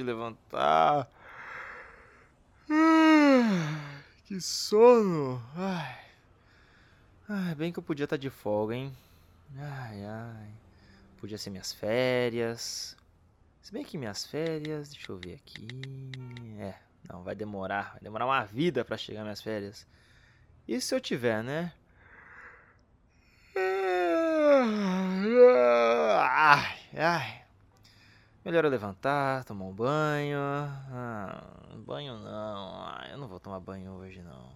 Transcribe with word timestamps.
de 0.00 0.04
levantar. 0.04 1.10
Ah, 2.70 4.02
que 4.24 4.40
sono. 4.40 5.42
Ai. 5.54 5.98
Ai, 7.28 7.54
bem 7.54 7.70
que 7.70 7.78
eu 7.78 7.82
podia 7.82 8.04
estar 8.04 8.16
de 8.16 8.30
folga, 8.30 8.74
hein? 8.74 8.96
Ai, 9.58 10.04
ai. 10.04 10.48
Podia 11.18 11.36
ser 11.36 11.50
minhas 11.50 11.72
férias. 11.72 12.96
Se 13.60 13.72
bem 13.72 13.84
que 13.84 13.98
minhas 13.98 14.24
férias, 14.24 14.90
deixa 14.90 15.12
eu 15.12 15.18
ver 15.18 15.34
aqui. 15.34 15.68
É, 16.58 16.74
não, 17.08 17.22
vai 17.22 17.34
demorar. 17.34 17.92
Vai 17.92 18.00
demorar 18.00 18.24
uma 18.24 18.44
vida 18.44 18.84
para 18.84 18.96
chegar 18.96 19.22
minhas 19.22 19.42
férias. 19.42 19.86
E 20.66 20.80
se 20.80 20.94
eu 20.94 21.00
tiver, 21.00 21.44
né? 21.44 21.72
Ai, 26.22 26.78
ai. 26.96 27.39
Melhor 28.42 28.64
eu 28.64 28.70
levantar, 28.70 29.44
tomar 29.44 29.66
um 29.66 29.72
banho. 29.72 30.38
Ah, 30.40 31.44
banho 31.84 32.18
não. 32.18 32.74
Ah, 32.74 33.06
eu 33.10 33.18
não 33.18 33.28
vou 33.28 33.38
tomar 33.38 33.60
banho 33.60 33.92
hoje 33.92 34.22
não. 34.22 34.50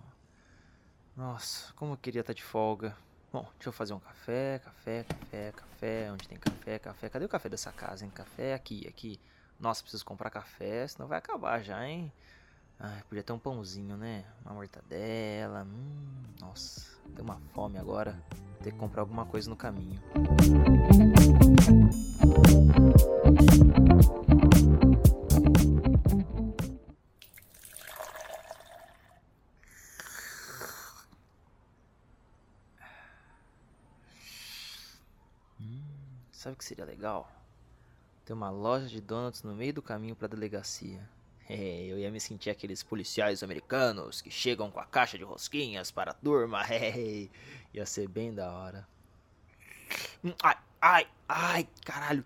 Nossa, 1.15 1.73
como 1.75 1.93
eu 1.93 1.97
queria 1.99 2.23
estar 2.23 2.33
de 2.33 2.43
folga. 2.43 2.97
Bom, 3.31 3.47
deixa 3.57 3.69
eu 3.69 3.73
fazer 3.73 3.93
um 3.93 4.01
café, 4.01 4.59
café, 4.61 5.05
café, 5.05 5.53
café. 5.53 6.13
Onde 6.13 6.27
tem 6.27 6.39
café, 6.39 6.79
café? 6.79 7.09
Cadê 7.11 7.25
o 7.27 7.29
café 7.29 7.49
dessa 7.51 7.71
casa, 7.73 8.05
hein? 8.05 8.11
Café 8.15 8.55
aqui, 8.55 8.87
aqui. 8.89 9.21
Nossa, 9.61 9.83
preciso 9.83 10.05
comprar 10.05 10.31
café, 10.31 10.89
senão 10.89 11.07
vai 11.07 11.19
acabar 11.19 11.63
já, 11.63 11.87
hein? 11.87 12.11
Ai, 12.81 13.03
podia 13.09 13.23
ter 13.23 13.33
um 13.33 13.39
pãozinho, 13.39 13.99
né? 13.99 14.25
Uma 14.45 14.55
mortadela. 14.55 15.65
Hum, 15.65 16.23
nossa, 16.41 16.87
tem 17.15 17.23
uma 17.23 17.39
fome 17.53 17.79
agora. 17.79 18.19
Vou 18.31 18.63
ter 18.63 18.73
que 18.73 18.79
comprar 18.79 19.03
alguma 19.03 19.27
coisa 19.27 19.51
no 19.51 19.57
caminho. 19.57 20.01
Hum, 21.69 22.74
sabe 36.45 36.55
o 36.55 36.59
que 36.59 36.65
seria 36.65 36.85
legal? 36.85 37.31
Ter 38.27 38.35
uma 38.35 38.51
loja 38.51 38.87
de 38.87 39.01
donuts 39.01 39.43
no 39.43 39.55
meio 39.55 39.73
do 39.73 39.83
caminho 39.83 40.15
para 40.15 40.27
a 40.27 40.31
delegacia. 40.31 41.01
É, 41.49 41.85
eu 41.85 41.99
ia 41.99 42.11
me 42.11 42.21
sentir 42.21 42.51
aqueles 42.51 42.83
policiais 42.83 43.43
americanos 43.43 44.21
que 44.21 44.31
chegam 44.31 44.71
com 44.71 44.79
a 44.79 44.85
caixa 44.85 45.17
de 45.17 45.25
rosquinhas 45.25 45.91
para 45.91 46.11
a 46.11 46.15
turma. 46.15 46.63
É, 46.71 47.29
ia 47.73 47.87
ser 47.87 48.09
bem 48.09 48.33
da 48.33 48.53
hora. 48.53 48.87
Hum, 50.23 50.35
ai, 50.43 50.57
ai, 50.81 51.09
ai, 51.29 51.69
caralho. 51.85 52.25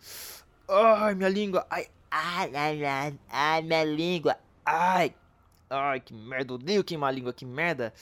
Ai, 0.69 1.15
minha 1.15 1.29
língua. 1.31 1.67
Ai, 1.71 1.89
ai, 2.11 2.55
ai, 2.55 2.85
ai, 2.85 3.19
ai 3.31 3.63
minha 3.63 3.85
língua. 3.85 4.37
Ai, 4.65 5.15
ai, 5.71 6.01
que 6.01 6.13
merda. 6.13 6.55
Odeio 6.55 6.85
queimar 6.85 7.09
a 7.09 7.13
língua, 7.13 7.33
que 7.33 7.47
merda. 7.47 7.93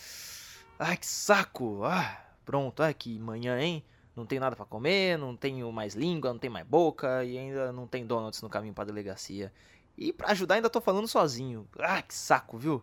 Ai, 0.79 0.97
que 0.97 1.07
saco. 1.07 1.85
Ah, 1.85 2.21
pronto, 2.45 2.83
ai, 2.83 2.93
que 2.93 3.19
manhã, 3.21 3.61
hein? 3.61 3.85
Não 4.17 4.27
tenho 4.27 4.41
nada 4.41 4.57
para 4.57 4.65
comer, 4.65 5.17
não 5.19 5.37
tenho 5.37 5.71
mais 5.71 5.95
língua, 5.95 6.33
não 6.33 6.39
tenho 6.41 6.53
mais 6.53 6.67
boca 6.67 7.23
e 7.25 7.39
ainda 7.39 7.71
não 7.73 7.87
tem 7.87 8.05
donuts 8.07 8.43
no 8.43 8.49
caminho 8.49 8.75
para 8.75 8.87
delegacia. 8.87 9.53
E 9.97 10.13
para 10.13 10.33
ajudar 10.33 10.57
ainda 10.57 10.71
tô 10.71 10.81
falando 10.81 11.07
sozinho. 11.07 11.69
Ah, 11.79 12.03
que 12.03 12.15
saco, 12.15 12.59
viu? 12.59 12.83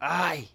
Ai. 0.00 0.48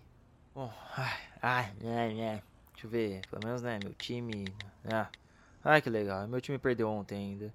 Bom, 0.54 0.72
ai, 0.98 1.20
ai, 1.42 1.74
ai, 1.84 2.22
ai. 2.22 2.44
Deixa 2.74 2.88
eu 2.88 2.90
ver, 2.90 3.22
pelo 3.30 3.46
menos, 3.46 3.62
né, 3.62 3.80
meu 3.82 3.94
time. 3.94 4.46
Ah, 4.84 5.08
ai, 5.64 5.82
que 5.82 5.90
legal. 5.90 6.28
Meu 6.28 6.42
time 6.42 6.58
perdeu 6.58 6.90
ontem 6.90 7.16
ainda. 7.16 7.54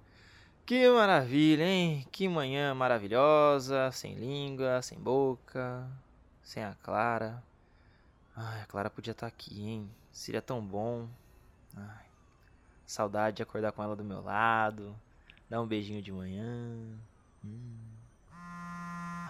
Que 0.65 0.89
maravilha, 0.89 1.63
hein? 1.65 2.05
Que 2.11 2.27
manhã 2.27 2.73
maravilhosa, 2.73 3.91
sem 3.91 4.13
língua, 4.15 4.81
sem 4.81 4.97
boca, 4.97 5.87
sem 6.43 6.63
a 6.63 6.75
Clara. 6.75 7.43
Ai, 8.35 8.61
a 8.61 8.65
Clara 8.65 8.89
podia 8.89 9.11
estar 9.11 9.27
tá 9.29 9.33
aqui, 9.33 9.67
hein? 9.67 9.89
Seria 10.11 10.41
tão 10.41 10.61
bom. 10.61 11.07
Ai, 11.75 12.05
saudade 12.85 13.37
de 13.37 13.43
acordar 13.43 13.71
com 13.71 13.83
ela 13.83 13.95
do 13.95 14.03
meu 14.03 14.21
lado, 14.21 14.95
dar 15.49 15.61
um 15.61 15.67
beijinho 15.67 16.01
de 16.01 16.11
manhã. 16.11 16.97
Hum. 17.43 17.91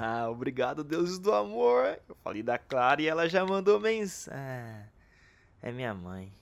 Ah, 0.03 0.27
obrigado, 0.29 0.83
deuses 0.83 1.19
do 1.19 1.33
amor. 1.33 1.99
Eu 2.09 2.15
falei 2.23 2.41
da 2.41 2.57
Clara 2.57 3.01
e 3.01 3.07
ela 3.07 3.29
já 3.29 3.45
mandou 3.45 3.79
mensagem. 3.79 4.39
Ah, 4.39 4.83
é 5.61 5.71
minha 5.71 5.93
mãe. 5.93 6.33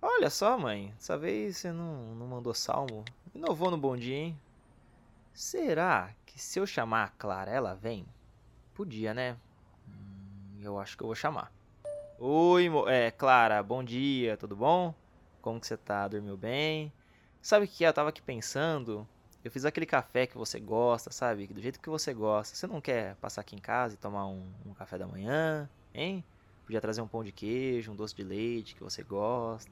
Olha 0.00 0.30
só, 0.30 0.56
mãe. 0.56 0.92
Dessa 0.96 1.18
vez 1.18 1.56
você 1.56 1.72
não, 1.72 2.14
não 2.14 2.26
mandou 2.26 2.54
salmo. 2.54 3.04
Inovou 3.32 3.70
no 3.70 3.78
bom 3.78 3.96
dia, 3.96 4.16
hein? 4.16 4.40
Será 5.32 6.10
que 6.26 6.36
se 6.40 6.58
eu 6.58 6.66
chamar 6.66 7.04
a 7.04 7.08
Clara, 7.10 7.48
ela 7.48 7.74
vem? 7.74 8.04
Podia, 8.74 9.14
né? 9.14 9.36
Hum, 9.88 10.58
eu 10.60 10.80
acho 10.80 10.96
que 10.96 11.04
eu 11.04 11.06
vou 11.06 11.14
chamar. 11.14 11.52
Oi, 12.18 12.68
é, 12.88 13.12
Clara, 13.12 13.62
bom 13.62 13.84
dia, 13.84 14.36
tudo 14.36 14.56
bom? 14.56 14.92
Como 15.40 15.60
que 15.60 15.68
você 15.68 15.76
tá? 15.76 16.08
Dormiu 16.08 16.36
bem? 16.36 16.92
Sabe 17.40 17.66
o 17.66 17.68
que 17.68 17.84
eu 17.84 17.92
tava 17.92 18.08
aqui 18.08 18.20
pensando? 18.20 19.06
Eu 19.44 19.50
fiz 19.50 19.64
aquele 19.64 19.86
café 19.86 20.26
que 20.26 20.36
você 20.36 20.58
gosta, 20.58 21.12
sabe? 21.12 21.46
Do 21.46 21.60
jeito 21.60 21.78
que 21.78 21.88
você 21.88 22.12
gosta. 22.12 22.56
Você 22.56 22.66
não 22.66 22.80
quer 22.80 23.14
passar 23.16 23.42
aqui 23.42 23.54
em 23.54 23.60
casa 23.60 23.94
e 23.94 23.96
tomar 23.96 24.26
um, 24.26 24.52
um 24.66 24.74
café 24.74 24.98
da 24.98 25.06
manhã, 25.06 25.70
hein? 25.94 26.24
Podia 26.64 26.80
trazer 26.80 27.00
um 27.00 27.08
pão 27.08 27.22
de 27.22 27.30
queijo, 27.30 27.92
um 27.92 27.96
doce 27.96 28.14
de 28.14 28.24
leite 28.24 28.74
que 28.74 28.82
você 28.82 29.04
gosta. 29.04 29.70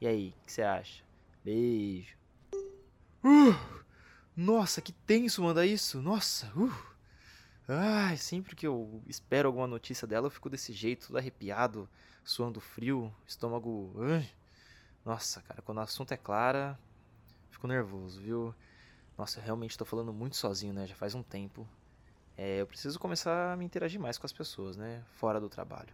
E 0.00 0.06
aí, 0.06 0.34
o 0.40 0.46
que 0.46 0.52
você 0.52 0.62
acha? 0.62 1.04
Beijo. 1.44 2.16
Uh, 3.26 3.82
nossa, 4.36 4.80
que 4.80 4.92
tenso 4.92 5.42
mandar 5.42 5.66
isso. 5.66 6.00
Nossa. 6.00 6.52
Uh. 6.56 6.72
Ai, 7.66 8.16
sempre 8.16 8.54
que 8.54 8.64
eu 8.64 9.02
espero 9.08 9.48
alguma 9.48 9.66
notícia 9.66 10.06
dela, 10.06 10.28
eu 10.28 10.30
fico 10.30 10.48
desse 10.48 10.72
jeito, 10.72 11.08
todo 11.08 11.18
arrepiado, 11.18 11.88
suando 12.22 12.60
frio, 12.60 13.12
estômago. 13.26 13.92
Nossa, 15.04 15.40
cara, 15.42 15.60
quando 15.62 15.78
o 15.78 15.80
assunto 15.80 16.12
é 16.12 16.16
Clara, 16.16 16.78
fico 17.50 17.66
nervoso, 17.66 18.20
viu? 18.20 18.54
Nossa, 19.18 19.40
eu 19.40 19.44
realmente 19.44 19.72
estou 19.72 19.86
falando 19.86 20.12
muito 20.12 20.36
sozinho, 20.36 20.72
né? 20.72 20.86
Já 20.86 20.94
faz 20.94 21.16
um 21.16 21.24
tempo. 21.24 21.66
É, 22.36 22.60
eu 22.60 22.66
preciso 22.66 23.00
começar 23.00 23.52
a 23.52 23.56
me 23.56 23.64
interagir 23.64 23.98
mais 23.98 24.16
com 24.16 24.26
as 24.26 24.32
pessoas, 24.32 24.76
né? 24.76 25.02
Fora 25.16 25.40
do 25.40 25.48
trabalho. 25.48 25.92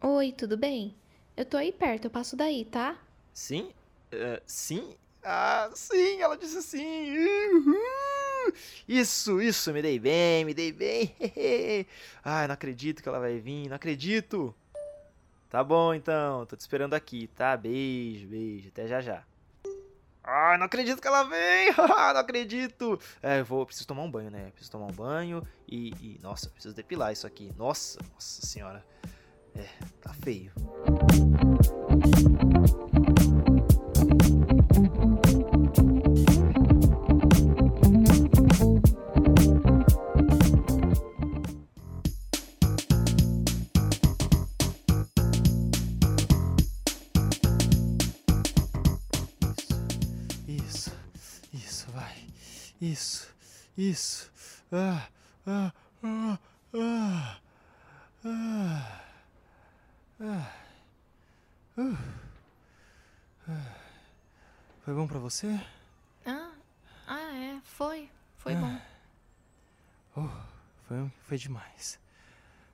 Oi, 0.00 0.30
tudo 0.30 0.56
bem? 0.56 0.94
Eu 1.36 1.44
tô 1.44 1.56
aí 1.56 1.72
perto, 1.72 2.04
eu 2.04 2.10
passo 2.10 2.36
daí, 2.36 2.64
tá? 2.66 2.96
Sim? 3.32 3.72
Uh, 4.12 4.40
sim? 4.46 4.94
Ah, 5.22 5.70
sim, 5.74 6.20
ela 6.20 6.36
disse 6.36 6.62
sim. 6.62 7.16
Uhul. 7.18 8.54
Isso, 8.88 9.40
isso, 9.40 9.72
me 9.72 9.82
dei 9.82 9.98
bem, 9.98 10.44
me 10.44 10.54
dei 10.54 10.72
bem. 10.72 11.14
Ai, 12.24 12.46
não 12.46 12.54
acredito 12.54 13.02
que 13.02 13.08
ela 13.08 13.20
vai 13.20 13.38
vir, 13.38 13.68
não 13.68 13.76
acredito. 13.76 14.54
Tá 15.48 15.62
bom 15.64 15.92
então, 15.92 16.46
tô 16.46 16.56
te 16.56 16.60
esperando 16.60 16.94
aqui, 16.94 17.26
tá? 17.28 17.56
Beijo, 17.56 18.28
beijo, 18.28 18.68
até 18.68 18.86
já 18.86 19.00
já. 19.00 19.24
Ah, 20.22 20.56
não 20.58 20.66
acredito 20.66 21.00
que 21.00 21.08
ela 21.08 21.24
vem! 21.24 21.72
não 21.76 22.20
acredito! 22.20 23.00
É, 23.22 23.40
eu 23.40 23.44
vou, 23.44 23.66
preciso 23.66 23.88
tomar 23.88 24.02
um 24.02 24.10
banho, 24.10 24.30
né? 24.30 24.50
Preciso 24.50 24.70
tomar 24.70 24.86
um 24.86 24.94
banho 24.94 25.46
e, 25.66 25.88
e, 26.00 26.20
Nossa, 26.22 26.48
preciso 26.50 26.74
depilar 26.74 27.12
isso 27.12 27.26
aqui. 27.26 27.52
Nossa, 27.56 27.98
nossa 28.14 28.46
senhora. 28.46 28.84
É, 29.56 29.66
tá 30.00 30.14
feio. 30.14 30.52
Isso. 53.80 54.30
Ah, 54.70 55.08
ah, 55.46 55.72
ah, 56.02 56.38
ah, 56.74 57.40
ah, 58.24 59.02
ah, 60.20 60.52
uh, 61.78 61.96
ah. 63.48 63.74
Foi 64.84 64.94
bom 64.94 65.06
pra 65.06 65.18
você? 65.18 65.58
Ah, 66.26 66.52
ah 67.06 67.34
é, 67.36 67.60
foi. 67.64 68.10
Foi 68.36 68.54
ah. 68.54 68.60
bom. 68.60 68.80
Oh, 70.16 70.28
foi, 70.86 71.12
foi 71.22 71.38
demais. 71.38 71.98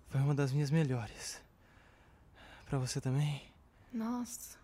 Foi 0.08 0.20
uma 0.20 0.34
das 0.34 0.52
minhas 0.52 0.70
melhores. 0.70 1.40
Pra 2.66 2.78
você 2.78 3.00
também? 3.00 3.42
Nossa, 3.92 4.58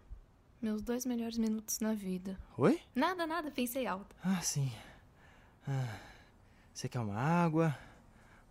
meus 0.61 0.83
dois 0.83 1.07
melhores 1.07 1.39
minutos 1.39 1.79
na 1.79 1.95
vida. 1.95 2.39
Oi? 2.59 2.81
Nada, 2.95 3.27
nada, 3.27 3.51
pensei 3.51 3.87
alto. 3.87 4.15
Ah, 4.25 4.41
sim. 4.43 4.73
Ah, 5.69 6.12
você 6.73 6.89
quer 6.89 7.01
uma 7.01 7.17
água? 7.17 7.77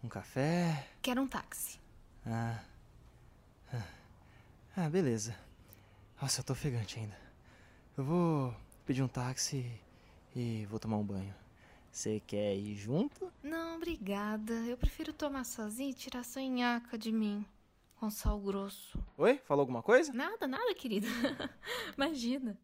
Um 0.03 0.07
café? 0.07 0.87
Quero 1.01 1.21
um 1.21 1.27
táxi. 1.27 1.79
Ah, 2.25 2.63
ah. 4.75 4.89
Beleza. 4.89 5.35
Nossa, 6.21 6.41
eu 6.41 6.43
tô 6.43 6.53
ofegante 6.53 6.99
ainda. 6.99 7.17
Eu 7.97 8.03
vou 8.03 8.55
pedir 8.85 9.01
um 9.03 9.07
táxi 9.07 9.71
e 10.35 10.65
vou 10.67 10.79
tomar 10.79 10.97
um 10.97 11.03
banho. 11.03 11.33
Você 11.91 12.21
quer 12.25 12.55
ir 12.55 12.75
junto? 12.75 13.31
Não, 13.43 13.75
obrigada. 13.75 14.53
Eu 14.65 14.77
prefiro 14.77 15.11
tomar 15.11 15.43
sozinha 15.43 15.89
e 15.89 15.93
tirar 15.93 16.23
sua 16.23 16.41
nhaca 16.43 16.97
de 16.97 17.11
mim. 17.11 17.45
Com 17.95 18.09
sal 18.09 18.39
grosso. 18.39 18.97
Oi? 19.17 19.37
Falou 19.39 19.61
alguma 19.61 19.83
coisa? 19.83 20.13
Nada, 20.13 20.47
nada, 20.47 20.73
querida. 20.73 21.07
Imagina. 21.97 22.57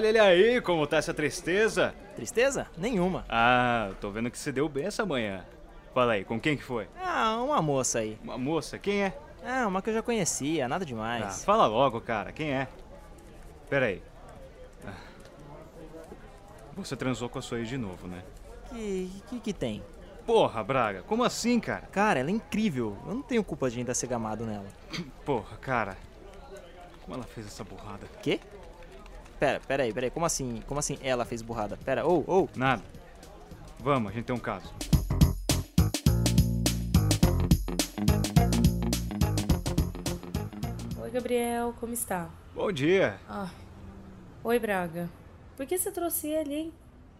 Olha 0.00 0.08
ele 0.08 0.18
aí, 0.18 0.60
como 0.62 0.86
tá 0.86 0.96
essa 0.96 1.12
tristeza. 1.12 1.94
Tristeza? 2.16 2.66
Nenhuma. 2.78 3.22
Ah, 3.28 3.90
tô 4.00 4.10
vendo 4.10 4.30
que 4.30 4.38
você 4.38 4.50
deu 4.50 4.66
bem 4.66 4.86
essa 4.86 5.04
manhã. 5.04 5.44
Fala 5.92 6.14
aí, 6.14 6.24
com 6.24 6.40
quem 6.40 6.56
que 6.56 6.64
foi? 6.64 6.88
Ah, 6.98 7.36
uma 7.42 7.60
moça 7.60 7.98
aí. 7.98 8.18
Uma 8.24 8.38
moça? 8.38 8.78
Quem 8.78 9.02
é? 9.02 9.18
Ah, 9.44 9.66
uma 9.66 9.82
que 9.82 9.90
eu 9.90 9.94
já 9.94 10.00
conhecia, 10.02 10.66
nada 10.66 10.84
Ah, 10.84 10.86
demais. 10.86 11.44
fala 11.44 11.66
logo, 11.66 12.00
cara, 12.00 12.32
quem 12.32 12.50
é? 12.50 12.66
Pera 13.68 13.86
aí. 13.88 14.02
Ah. 14.86 14.94
Você 16.76 16.96
transou 16.96 17.28
com 17.28 17.38
a 17.38 17.42
sua 17.42 17.58
ex 17.58 17.68
de 17.68 17.76
novo, 17.76 18.08
né? 18.08 18.22
Que, 18.70 19.10
que 19.28 19.38
que 19.40 19.52
tem? 19.52 19.82
Porra, 20.24 20.64
Braga, 20.64 21.02
como 21.02 21.24
assim, 21.24 21.60
cara? 21.60 21.86
Cara, 21.92 22.20
ela 22.20 22.30
é 22.30 22.32
incrível. 22.32 22.96
Eu 23.06 23.16
não 23.16 23.22
tenho 23.22 23.44
culpa 23.44 23.68
de 23.68 23.78
ainda 23.80 23.92
ser 23.92 24.06
gamado 24.06 24.46
nela. 24.46 24.64
Porra, 25.26 25.58
cara. 25.58 25.98
Como 27.02 27.16
ela 27.16 27.24
fez 27.24 27.46
essa 27.46 27.62
burrada? 27.62 28.06
Quê? 28.22 28.40
Pera, 29.40 29.58
pera 29.58 29.84
aí, 29.84 29.90
pera 29.90 30.06
aí. 30.06 30.10
Como 30.10 30.26
assim? 30.26 30.62
Como 30.66 30.78
assim 30.78 30.98
ela 31.02 31.24
fez 31.24 31.40
burrada? 31.40 31.78
Pera, 31.78 32.04
ou, 32.04 32.22
ou. 32.26 32.50
Nada. 32.54 32.82
Vamos, 33.78 34.12
a 34.12 34.14
gente 34.14 34.26
tem 34.26 34.36
um 34.36 34.38
caso. 34.38 34.70
Oi, 41.00 41.10
Gabriel, 41.10 41.74
como 41.80 41.94
está? 41.94 42.28
Bom 42.54 42.70
dia. 42.70 43.18
Ah. 43.26 43.50
Oi, 44.44 44.58
Braga. 44.58 45.08
Por 45.56 45.64
que 45.64 45.78
você 45.78 45.90
trouxe 45.90 46.28
ele, 46.28 46.54
hein? 46.54 46.72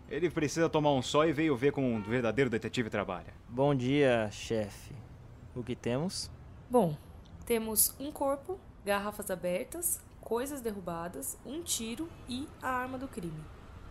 Ele 0.06 0.28
precisa 0.28 0.68
tomar 0.68 0.92
um 0.92 1.00
sol 1.00 1.24
e 1.24 1.32
veio 1.32 1.56
ver 1.56 1.72
como 1.72 1.86
um 1.86 2.02
verdadeiro 2.02 2.50
detetive 2.50 2.90
trabalha. 2.90 3.32
Bom 3.48 3.74
dia, 3.74 4.28
chefe. 4.30 4.94
O 5.56 5.62
que 5.62 5.74
temos? 5.74 6.30
Bom, 6.68 6.94
temos 7.46 7.94
um 7.98 8.12
corpo, 8.12 8.60
garrafas 8.84 9.30
abertas, 9.30 10.02
coisas 10.30 10.60
derrubadas, 10.60 11.36
um 11.44 11.60
tiro 11.60 12.08
e 12.28 12.48
a 12.62 12.68
arma 12.68 12.96
do 12.96 13.08
crime. 13.08 13.42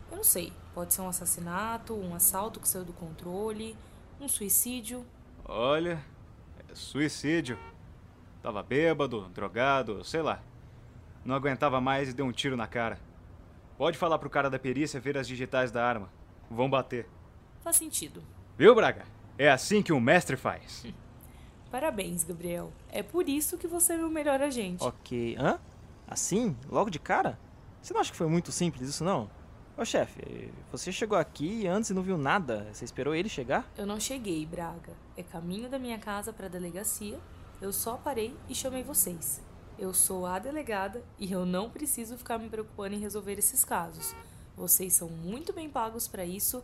Eu 0.09 0.15
não 0.15 0.23
sei, 0.23 0.53
pode 0.73 0.93
ser 0.93 1.01
um 1.01 1.09
assassinato, 1.09 1.93
um 1.93 2.15
assalto 2.15 2.61
que 2.61 2.67
saiu 2.69 2.85
do 2.85 2.93
controle, 2.93 3.75
um 4.21 4.27
suicídio. 4.29 5.05
Olha, 5.43 6.01
é 6.69 6.73
suicídio. 6.73 7.59
Tava 8.41 8.63
bêbado, 8.63 9.27
drogado, 9.33 10.01
sei 10.05 10.21
lá. 10.21 10.41
Não 11.25 11.35
aguentava 11.35 11.81
mais 11.81 12.07
e 12.07 12.13
deu 12.13 12.25
um 12.25 12.31
tiro 12.31 12.55
na 12.55 12.67
cara. 12.67 12.97
Pode 13.77 13.97
falar 13.97 14.17
pro 14.17 14.29
cara 14.29 14.49
da 14.49 14.57
perícia 14.57 14.97
ver 14.97 15.17
as 15.17 15.27
digitais 15.27 15.71
da 15.71 15.85
arma. 15.85 16.09
Vão 16.49 16.69
bater. 16.69 17.05
Faz 17.61 17.75
sentido. 17.75 18.23
Viu, 18.57 18.73
Braga? 18.73 19.03
É 19.37 19.51
assim 19.51 19.83
que 19.83 19.91
um 19.91 19.99
mestre 19.99 20.37
faz. 20.37 20.85
Parabéns, 21.69 22.23
Gabriel. 22.23 22.71
É 22.89 23.03
por 23.03 23.27
isso 23.27 23.57
que 23.57 23.67
você 23.67 23.91
é 23.91 23.97
meu 23.97 24.09
melhor 24.09 24.41
agente. 24.41 24.85
Ok. 24.85 25.35
Hã? 25.37 25.59
Assim? 26.09 26.57
Logo 26.67 26.89
de 26.89 26.97
cara? 26.97 27.37
Você 27.79 27.93
não 27.93 28.01
acha 28.01 28.11
que 28.11 28.17
foi 28.17 28.27
muito 28.27 28.51
simples 28.51 28.89
isso, 28.89 29.03
não? 29.03 29.29
Ô, 29.77 29.85
chefe, 29.85 30.51
você 30.71 30.91
chegou 30.91 31.17
aqui 31.17 31.67
antes 31.67 31.91
e 31.91 31.93
não 31.93 32.01
viu 32.01 32.17
nada. 32.17 32.67
Você 32.73 32.83
esperou 32.83 33.13
ele 33.13 33.29
chegar? 33.29 33.71
Eu 33.77 33.85
não 33.85 33.99
cheguei, 33.99 34.43
Braga. 34.43 34.93
É 35.15 35.21
caminho 35.21 35.69
da 35.69 35.77
minha 35.77 35.99
casa 35.99 36.33
para 36.33 36.47
a 36.47 36.49
delegacia. 36.49 37.19
Eu 37.61 37.71
só 37.71 37.95
parei 37.95 38.35
e 38.49 38.55
chamei 38.55 38.81
vocês. 38.81 39.39
Eu 39.77 39.93
sou 39.93 40.25
a 40.25 40.39
delegada 40.39 41.03
e 41.17 41.31
eu 41.31 41.45
não 41.45 41.69
preciso 41.69 42.17
ficar 42.17 42.39
me 42.39 42.49
preocupando 42.49 42.95
em 42.95 42.99
resolver 42.99 43.37
esses 43.37 43.63
casos. 43.63 44.15
Vocês 44.57 44.93
são 44.93 45.07
muito 45.07 45.53
bem 45.53 45.69
pagos 45.69 46.07
para 46.07 46.25
isso 46.25 46.63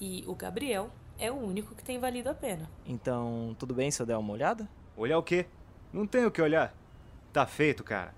e 0.00 0.24
o 0.26 0.34
Gabriel 0.34 0.90
é 1.18 1.30
o 1.30 1.36
único 1.36 1.74
que 1.74 1.84
tem 1.84 1.98
valido 1.98 2.30
a 2.30 2.34
pena. 2.34 2.68
Então, 2.86 3.54
tudo 3.58 3.74
bem 3.74 3.90
se 3.90 4.00
eu 4.00 4.06
der 4.06 4.16
uma 4.16 4.32
olhada? 4.32 4.68
Olhar 4.96 5.18
o 5.18 5.22
quê? 5.22 5.46
Não 5.92 6.06
tem 6.06 6.24
o 6.24 6.30
que 6.30 6.42
olhar. 6.42 6.74
Tá 7.32 7.46
feito, 7.46 7.84
cara. 7.84 8.12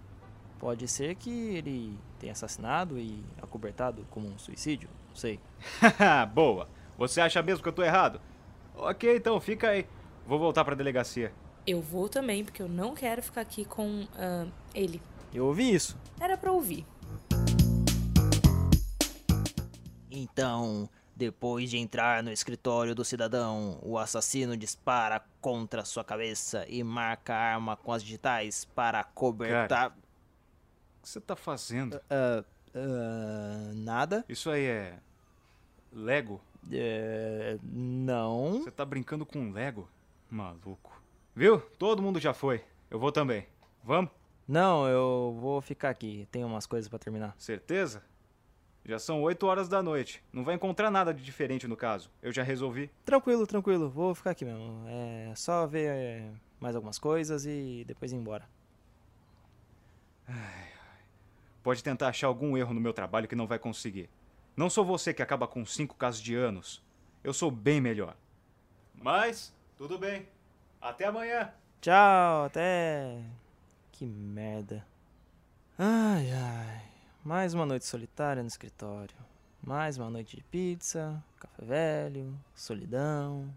Pode 0.59 0.89
ser 0.89 1.15
que 1.15 1.31
ele 1.31 1.97
tenha 2.19 2.33
assassinado 2.33 2.99
e 2.99 3.25
acobertado 3.41 4.05
como 4.11 4.27
um 4.29 4.39
suicídio, 4.39 4.89
não 5.09 5.15
sei. 5.15 5.39
Boa. 6.35 6.69
Você 6.97 7.21
acha 7.21 7.41
mesmo 7.43 7.63
que 7.63 7.69
eu 7.69 7.73
tô 7.73 7.83
errado? 7.83 8.21
Ok, 8.75 9.17
então 9.17 9.41
fica 9.41 9.71
aí. 9.71 9.87
Vou 10.27 10.39
voltar 10.39 10.65
pra 10.65 10.75
delegacia. 10.75 11.33
Eu 11.65 11.81
vou 11.81 12.09
também 12.09 12.45
porque 12.45 12.61
eu 12.61 12.69
não 12.69 12.95
quero 12.95 13.23
ficar 13.23 13.43
aqui 13.43 13.65
com 13.65 14.07
ah, 14.17 14.47
ele. 14.75 15.01
Eu 15.33 15.47
ouvi 15.47 15.73
isso. 15.73 15.97
Era 16.21 16.37
para 16.37 16.51
ouvir. 16.51 16.85
Então, 20.11 20.89
depois 21.15 21.71
de 21.71 21.79
entrar 21.79 22.23
no 22.23 22.33
escritório 22.33 22.95
do 22.95 23.05
cidadão, 23.05 23.79
o 23.83 23.97
assassino 23.97 24.57
dispara 24.57 25.23
contra 25.41 25.85
sua 25.85 26.03
cabeça 26.03 26.65
e 26.69 26.83
marca 26.83 27.35
a 27.35 27.55
arma 27.55 27.77
com 27.77 27.93
as 27.93 28.03
digitais 28.03 28.65
para 28.65 29.05
cobertar. 29.05 29.89
O 29.91 30.08
que 31.03 31.09
você 31.09 31.21
tá 31.21 31.37
fazendo? 31.37 32.00
Ah, 32.11 32.45
ah, 32.75 33.73
nada? 33.75 34.25
Isso 34.29 34.50
aí 34.50 34.65
é. 34.65 34.99
Lego? 35.93 36.41
É, 36.71 37.59
não. 37.62 38.62
Você 38.62 38.71
tá 38.71 38.85
brincando 38.85 39.25
com 39.25 39.50
Lego? 39.50 39.89
Maluco. 40.31 41.00
Viu? 41.35 41.61
Todo 41.78 42.02
mundo 42.02 42.19
já 42.21 42.35
foi. 42.35 42.62
Eu 42.90 42.99
vou 42.99 43.12
também. 43.12 43.47
Vamos? 43.83 44.11
Não, 44.47 44.87
eu 44.88 45.37
vou 45.40 45.61
ficar 45.61 45.90
aqui. 45.90 46.26
Tenho 46.31 46.47
umas 46.47 46.67
coisas 46.67 46.88
pra 46.88 46.99
terminar. 46.99 47.35
Certeza? 47.38 48.02
Já 48.85 48.99
são 48.99 49.23
8 49.23 49.47
horas 49.47 49.69
da 49.69 49.83
noite. 49.83 50.23
Não 50.33 50.45
vai 50.45 50.55
encontrar 50.55 50.90
nada 50.90 51.12
de 51.12 51.23
diferente 51.23 51.69
no 51.69 51.76
caso. 51.76 52.11
Eu 52.23 52.33
já 52.33 52.43
resolvi. 52.43 52.90
Tranquilo, 53.05 53.47
tranquilo. 53.47 53.88
Vou 53.90 54.14
ficar 54.14 54.31
aqui 54.31 54.45
mesmo. 54.45 54.85
É 54.88 55.33
só 55.37 55.67
ver 55.67 55.90
é, 55.90 56.31
mais 56.59 56.75
algumas 56.75 56.99
coisas 56.99 57.45
e 57.45 57.85
depois 57.87 58.12
ir 58.12 58.17
embora. 58.17 58.49
Pode 61.69 61.85
tentar 61.85 62.09
achar 62.09 62.29
algum 62.29 62.57
erro 62.57 62.73
no 62.73 62.81
meu 62.81 62.95
trabalho 62.95 63.29
que 63.29 63.37
não 63.37 63.47
vai 63.47 63.59
conseguir. 63.59 64.09
Não 64.57 64.71
sou 64.71 64.87
você 64.87 65.13
que 65.13 65.21
acaba 65.21 65.47
com 65.47 65.67
cinco 65.67 65.97
casos 65.97 66.23
de 66.23 66.35
anos. 66.35 66.83
Eu 67.23 67.35
sou 67.35 67.51
bem 67.51 67.79
melhor. 67.79 68.17
Mas, 68.95 69.55
tudo 69.77 69.99
bem. 69.99 70.27
Até 70.81 71.05
amanhã. 71.05 71.53
Tchau, 71.79 72.45
até. 72.45 73.23
Que 73.93 74.07
merda. 74.07 74.83
Ai, 75.77 76.31
ai. 76.31 76.83
Mais 77.23 77.53
uma 77.53 77.67
noite 77.67 77.85
solitária 77.85 78.43
no 78.43 78.49
escritório. 78.49 79.15
Mais 79.63 79.99
uma 79.99 80.09
noite 80.09 80.37
de 80.37 80.45
pizza, 80.45 81.23
café 81.39 81.67
velho, 81.67 82.35
solidão. 82.55 83.55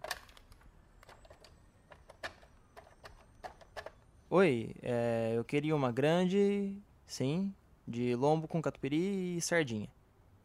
Oi, 4.30 4.76
é, 4.82 5.32
eu 5.34 5.46
queria 5.46 5.74
uma 5.74 5.94
grande, 5.94 6.76
sim, 7.08 7.54
de 7.92 8.16
lombo 8.16 8.48
com 8.48 8.62
catupiry 8.62 9.38
e 9.38 9.42
sardinha. 9.42 9.90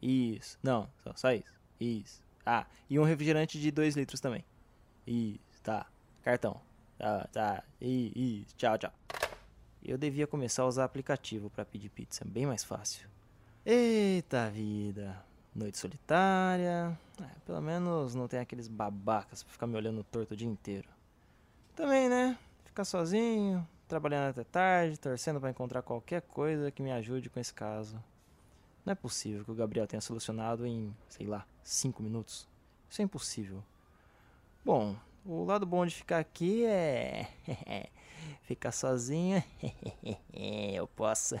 Isso, 0.01 0.59
não, 0.61 0.87
só, 1.03 1.13
só 1.15 1.31
isso. 1.31 1.51
Isso. 1.79 2.21
Ah, 2.45 2.65
e 2.89 2.99
um 2.99 3.03
refrigerante 3.03 3.59
de 3.59 3.71
2 3.71 3.95
litros 3.95 4.19
também. 4.19 4.45
Isso, 5.05 5.61
tá. 5.63 5.87
Cartão. 6.21 6.61
Tá, 6.97 7.27
tá. 7.31 7.63
Isso, 7.81 8.55
tchau, 8.55 8.77
tchau. 8.77 8.93
Eu 9.83 9.97
devia 9.97 10.27
começar 10.27 10.63
a 10.63 10.67
usar 10.67 10.83
aplicativo 10.83 11.49
para 11.49 11.63
pedir 11.63 11.89
pizza, 11.89 12.25
bem 12.25 12.45
mais 12.45 12.63
fácil. 12.63 13.07
Eita 13.65 14.49
vida. 14.49 15.23
Noite 15.55 15.77
solitária. 15.77 16.97
É, 17.19 17.39
pelo 17.45 17.61
menos 17.61 18.13
não 18.13 18.27
tem 18.27 18.39
aqueles 18.39 18.67
babacas 18.67 19.43
pra 19.43 19.51
ficar 19.51 19.67
me 19.67 19.75
olhando 19.75 20.03
torto 20.03 20.33
o 20.33 20.37
dia 20.37 20.47
inteiro. 20.47 20.87
Também, 21.75 22.09
né? 22.09 22.37
Ficar 22.65 22.85
sozinho, 22.85 23.67
trabalhando 23.87 24.29
até 24.29 24.43
tarde, 24.43 24.99
torcendo 24.99 25.39
para 25.39 25.49
encontrar 25.49 25.81
qualquer 25.81 26.21
coisa 26.21 26.71
que 26.71 26.81
me 26.81 26.91
ajude 26.91 27.29
com 27.29 27.39
esse 27.39 27.53
caso. 27.53 28.01
Não 28.85 28.91
é 28.91 28.95
possível 28.95 29.43
que 29.43 29.51
o 29.51 29.55
Gabriel 29.55 29.87
tenha 29.87 30.01
solucionado 30.01 30.65
em, 30.65 30.95
sei 31.09 31.25
lá, 31.25 31.45
cinco 31.63 32.01
minutos. 32.01 32.47
Isso 32.89 33.01
é 33.01 33.05
impossível. 33.05 33.63
Bom, 34.63 34.95
o 35.25 35.43
lado 35.43 35.65
bom 35.65 35.85
de 35.85 35.95
ficar 35.95 36.19
aqui 36.19 36.65
é. 36.65 37.27
ficar 38.43 38.71
sozinho. 38.71 39.43
Eu 40.33 40.87
posso. 40.87 41.35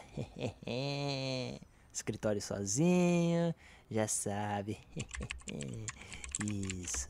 Escritório 1.93 2.41
sozinho, 2.41 3.55
já 3.89 4.07
sabe. 4.07 4.77
Isso. 6.45 7.07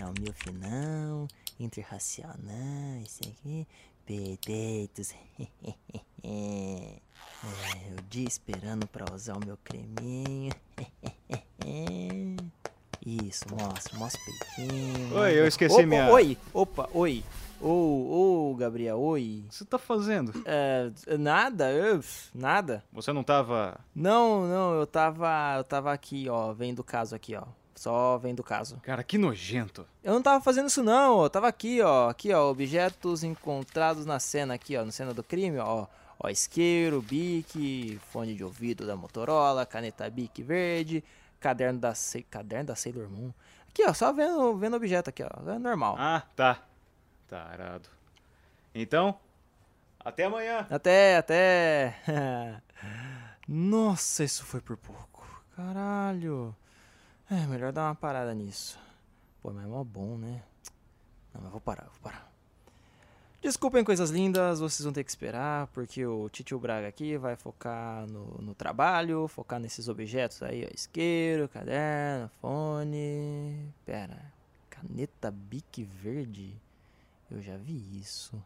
Não, 0.00 0.12
milf 0.20 0.46
não. 0.52 1.26
Interracial 1.58 2.34
não. 2.42 3.02
Isso 3.02 3.20
aqui. 3.26 3.66
Perfeitos. 4.08 5.12
É, 6.24 6.98
o 7.96 8.02
dia 8.10 8.26
esperando 8.26 8.86
pra 8.88 9.04
usar 9.14 9.36
o 9.36 9.40
meu 9.46 9.56
creminho. 9.62 10.52
Isso, 13.06 13.44
mostra, 13.50 13.96
mostra 13.98 14.20
o 14.20 14.56
peitinho. 14.56 15.16
Oi, 15.16 15.38
eu 15.38 15.46
esqueci 15.46 15.74
opa, 15.76 15.86
minha- 15.86 16.10
Oi, 16.10 16.36
opa, 16.52 16.88
oi. 16.92 17.22
Ô, 17.60 18.50
ô, 18.50 18.54
Gabriel, 18.56 18.98
oi. 19.00 19.42
O 19.44 19.48
que 19.48 19.54
você 19.54 19.64
tá 19.64 19.78
fazendo? 19.78 20.32
É, 20.44 20.90
nada, 21.16 21.70
eu, 21.70 22.00
nada. 22.34 22.82
Você 22.92 23.12
não 23.12 23.22
tava. 23.22 23.78
Não, 23.94 24.46
não, 24.46 24.74
eu 24.74 24.86
tava, 24.86 25.54
eu 25.56 25.64
tava 25.64 25.92
aqui, 25.92 26.28
ó, 26.28 26.52
vendo 26.52 26.80
o 26.80 26.84
caso 26.84 27.14
aqui, 27.14 27.34
ó. 27.36 27.44
Só 27.78 28.18
vendo 28.18 28.40
o 28.40 28.44
caso. 28.44 28.78
Cara, 28.82 29.04
que 29.04 29.16
nojento. 29.16 29.86
Eu 30.02 30.12
não 30.14 30.20
tava 30.22 30.42
fazendo 30.42 30.66
isso 30.68 30.82
não, 30.82 31.22
eu 31.22 31.30
tava 31.30 31.46
aqui, 31.46 31.80
ó, 31.80 32.08
aqui, 32.10 32.32
ó, 32.32 32.50
objetos 32.50 33.22
encontrados 33.22 34.04
na 34.04 34.18
cena 34.18 34.54
aqui, 34.54 34.76
ó, 34.76 34.84
na 34.84 34.90
cena 34.90 35.14
do 35.14 35.22
crime, 35.22 35.58
ó. 35.58 35.86
Ó, 36.18 36.28
isqueiro, 36.28 37.00
bique, 37.00 38.00
fone 38.10 38.34
de 38.34 38.42
ouvido 38.42 38.84
da 38.84 38.96
Motorola, 38.96 39.64
caneta 39.64 40.10
bique 40.10 40.42
verde, 40.42 41.04
caderno 41.38 41.78
da, 41.78 41.94
Se- 41.94 42.24
caderno 42.24 42.66
da 42.66 42.74
Sailor 42.74 43.08
Moon. 43.08 43.30
Aqui, 43.68 43.84
ó, 43.86 43.94
só 43.94 44.12
vendo, 44.12 44.56
vendo 44.56 44.74
objeto 44.76 45.10
aqui, 45.10 45.22
ó, 45.22 45.50
é 45.52 45.58
normal. 45.60 45.94
Ah, 45.96 46.24
tá. 46.34 46.60
Tarado. 47.28 47.88
Então, 48.74 49.16
até 50.00 50.24
amanhã. 50.24 50.66
Até, 50.68 51.16
até. 51.18 51.94
Nossa, 53.46 54.24
isso 54.24 54.44
foi 54.44 54.60
por 54.60 54.76
pouco. 54.76 55.24
Caralho. 55.56 56.54
É, 57.30 57.46
melhor 57.46 57.72
dar 57.72 57.84
uma 57.84 57.94
parada 57.94 58.34
nisso. 58.34 58.78
Pô, 59.42 59.52
mas 59.52 59.64
é 59.64 59.66
mó 59.66 59.84
bom, 59.84 60.16
né? 60.16 60.42
Não, 61.34 61.42
mas 61.42 61.52
vou 61.52 61.60
parar, 61.60 61.84
vou 61.84 62.00
parar. 62.02 62.26
Desculpem, 63.42 63.84
coisas 63.84 64.10
lindas, 64.10 64.60
vocês 64.60 64.82
vão 64.82 64.92
ter 64.92 65.04
que 65.04 65.10
esperar, 65.10 65.66
porque 65.68 66.04
o 66.04 66.28
Titio 66.30 66.58
Braga 66.58 66.88
aqui 66.88 67.16
vai 67.18 67.36
focar 67.36 68.06
no, 68.06 68.26
no 68.42 68.54
trabalho, 68.54 69.28
focar 69.28 69.60
nesses 69.60 69.88
objetos 69.88 70.42
aí, 70.42 70.64
ó. 70.64 70.74
Isqueiro, 70.74 71.48
caderno, 71.48 72.30
fone. 72.40 73.72
Pera, 73.84 74.32
caneta 74.70 75.30
Bic 75.30 75.84
verde? 75.84 76.52
Eu 77.30 77.42
já 77.42 77.58
vi 77.58 78.00
isso. 78.00 78.42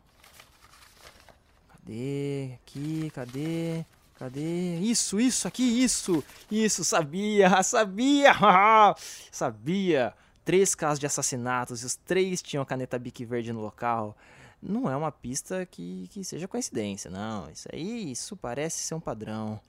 Cadê? 1.68 2.58
Aqui, 2.62 3.10
cadê? 3.14 3.86
Cadê? 4.22 4.78
Isso, 4.78 5.18
isso, 5.18 5.48
aqui, 5.48 5.64
isso! 5.64 6.22
Isso, 6.48 6.84
sabia, 6.84 7.58
sabia! 7.64 8.32
sabia! 9.32 10.14
Três 10.44 10.76
casos 10.76 11.00
de 11.00 11.06
assassinatos 11.06 11.82
e 11.82 11.86
os 11.86 11.96
três 11.96 12.40
tinham 12.40 12.64
caneta 12.64 13.00
Bic 13.00 13.24
verde 13.24 13.52
no 13.52 13.60
local. 13.60 14.16
Não 14.62 14.88
é 14.88 14.96
uma 14.96 15.10
pista 15.10 15.66
que, 15.66 16.06
que 16.12 16.22
seja 16.22 16.46
coincidência, 16.46 17.10
não. 17.10 17.50
Isso 17.50 17.68
aí, 17.72 18.12
isso 18.12 18.36
parece 18.36 18.84
ser 18.84 18.94
um 18.94 19.00
padrão. 19.00 19.60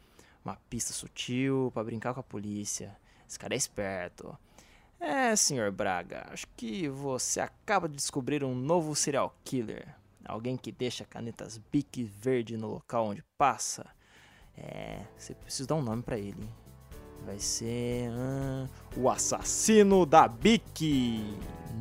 Uma 0.46 0.56
pista 0.70 0.94
sutil 0.94 1.72
pra 1.74 1.84
brincar 1.84 2.14
com 2.14 2.20
a 2.20 2.24
polícia. 2.24 2.96
Esse 3.28 3.40
cara 3.40 3.56
é 3.56 3.58
esperto. 3.58 4.38
É, 5.00 5.36
senhor 5.36 5.72
Braga, 5.72 6.28
acho 6.30 6.46
que 6.56 6.88
você 6.88 7.40
acaba 7.40 7.90
de 7.90 7.96
descobrir 7.96 8.44
um 8.44 8.54
novo 8.54 8.96
serial 8.96 9.36
killer. 9.44 9.88
Alguém 10.24 10.56
que 10.56 10.72
deixa 10.72 11.06
canetas 11.06 11.60
Bic 11.72 12.04
verde 12.04 12.56
no 12.56 12.68
local 12.68 13.08
onde 13.08 13.24
passa. 13.36 13.90
É, 14.58 15.00
você 15.18 15.34
precisa 15.34 15.68
dar 15.68 15.76
um 15.76 15.82
nome 15.82 16.02
pra 16.02 16.18
ele. 16.18 16.50
Vai 17.26 17.40
ser. 17.40 18.10
ah, 18.12 18.68
o 18.98 19.10
assassino 19.10 20.06
da 20.06 20.28
Bic! 20.28 21.24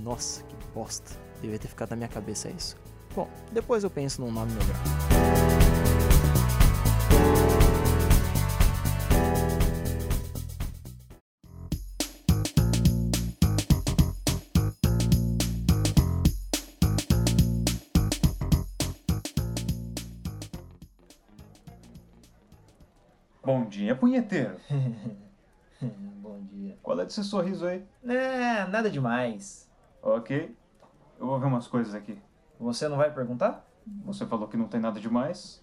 Nossa, 0.01 0.43
que 0.45 0.55
bosta. 0.75 1.19
Devia 1.41 1.59
ter 1.59 1.69
ficado 1.69 1.91
na 1.91 1.97
minha 1.97 2.09
cabeça 2.09 2.49
isso. 2.49 2.77
Bom, 3.15 3.29
depois 3.53 3.85
eu 3.85 3.91
penso 3.91 4.21
num 4.21 4.31
nome 4.31 4.53
melhor. 4.53 5.22
Dia, 23.93 23.97
punheteiro. 23.97 24.57
Bom 25.81 26.41
dia. 26.51 26.79
Qual 26.83 26.99
é 27.01 27.05
desse 27.05 27.23
sorriso 27.25 27.67
aí? 27.67 27.85
É, 28.05 28.67
nada 28.67 28.91
demais. 28.91 29.71
Ok. 30.03 30.57
Eu 31.19 31.27
vou 31.27 31.39
ver 31.39 31.47
umas 31.47 31.67
coisas 31.67 31.95
aqui. 31.95 32.19
Você 32.59 32.89
não 32.89 32.97
vai 32.97 33.13
perguntar? 33.13 33.67
Você 34.05 34.27
falou 34.27 34.49
que 34.49 34.57
não 34.57 34.69
tem 34.69 34.81
nada 34.81 35.01
demais. 35.01 35.63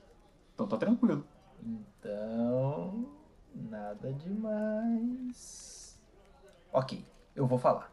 Então 0.53 0.67
tá 0.67 0.77
tranquilo. 0.77 1.25
Então. 1.62 3.05
Nada 3.55 4.13
demais. 4.13 6.00
Ok, 6.71 7.05
eu 7.36 7.48
vou 7.48 7.57
falar. 7.57 7.91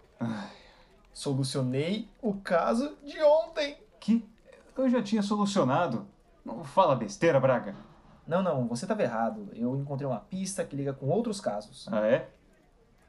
Solucionei 1.12 2.08
o 2.20 2.34
caso 2.34 2.96
de 3.04 3.20
ontem. 3.22 3.78
Que? 3.98 4.28
Eu 4.76 4.88
já 4.88 5.02
tinha 5.02 5.22
solucionado. 5.22 6.06
Não 6.44 6.62
fala 6.62 6.94
besteira, 6.94 7.40
Braga. 7.40 7.74
Não, 8.26 8.42
não, 8.42 8.66
você 8.66 8.84
estava 8.84 9.02
errado. 9.02 9.48
Eu 9.54 9.76
encontrei 9.76 10.06
uma 10.06 10.20
pista 10.20 10.64
que 10.64 10.74
liga 10.74 10.92
com 10.92 11.06
outros 11.06 11.40
casos. 11.40 11.86
Ah, 11.90 12.06
é? 12.06 12.28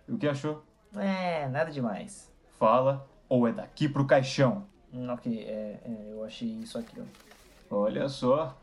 E 0.07 0.13
o 0.13 0.17
que 0.17 0.27
achou? 0.27 0.63
É, 0.95 1.47
nada 1.47 1.71
demais. 1.71 2.31
Fala, 2.59 3.07
ou 3.27 3.47
é 3.47 3.51
daqui 3.51 3.89
pro 3.89 4.05
caixão. 4.05 4.65
Hum, 4.93 5.09
ok, 5.09 5.43
é, 5.43 5.81
é, 5.83 6.07
eu 6.11 6.23
achei 6.23 6.47
isso 6.47 6.77
aqui, 6.77 7.01
ó. 7.01 7.75
Olha 7.75 8.07
só. 8.07 8.55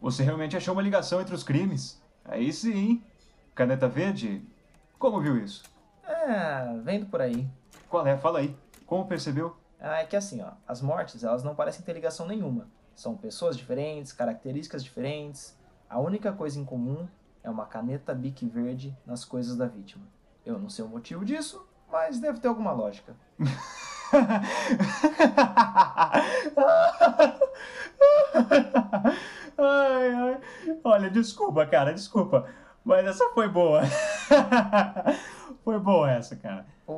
Você 0.00 0.22
realmente 0.22 0.56
achou 0.56 0.74
uma 0.74 0.82
ligação 0.82 1.20
entre 1.20 1.34
os 1.34 1.44
crimes. 1.44 2.00
Aí 2.24 2.52
sim. 2.52 3.02
Caneta 3.54 3.88
verde? 3.88 4.42
Como 4.98 5.20
viu 5.20 5.36
isso? 5.36 5.62
É, 6.06 6.78
vendo 6.82 7.06
por 7.06 7.20
aí. 7.20 7.46
Qual 7.88 8.06
é? 8.06 8.16
Fala 8.16 8.38
aí. 8.40 8.56
Como 8.86 9.06
percebeu? 9.06 9.56
Ah, 9.80 10.00
é 10.00 10.06
que 10.06 10.16
assim, 10.16 10.40
ó, 10.42 10.52
as 10.66 10.80
mortes, 10.80 11.22
elas 11.22 11.44
não 11.44 11.54
parecem 11.54 11.82
ter 11.82 11.92
ligação 11.92 12.26
nenhuma. 12.26 12.68
São 12.94 13.16
pessoas 13.16 13.56
diferentes, 13.56 14.12
características 14.12 14.82
diferentes. 14.82 15.57
A 15.88 15.98
única 15.98 16.32
coisa 16.32 16.60
em 16.60 16.64
comum 16.64 17.08
é 17.42 17.48
uma 17.48 17.64
caneta 17.64 18.14
Bic 18.14 18.46
verde 18.46 18.94
nas 19.06 19.24
coisas 19.24 19.56
da 19.56 19.66
vítima. 19.66 20.04
Eu 20.44 20.58
não 20.58 20.68
sei 20.68 20.84
o 20.84 20.88
motivo 20.88 21.24
disso, 21.24 21.66
mas 21.90 22.20
deve 22.20 22.40
ter 22.40 22.48
alguma 22.48 22.72
lógica. 22.72 23.16
ai, 29.56 30.14
ai. 30.14 30.40
Olha, 30.84 31.10
desculpa, 31.10 31.64
cara, 31.66 31.94
desculpa. 31.94 32.46
Mas 32.84 33.06
essa 33.06 33.30
foi 33.30 33.48
boa. 33.48 33.82
foi 35.64 35.78
boa 35.78 36.10
essa, 36.10 36.36
cara. 36.36 36.66
O, 36.86 36.92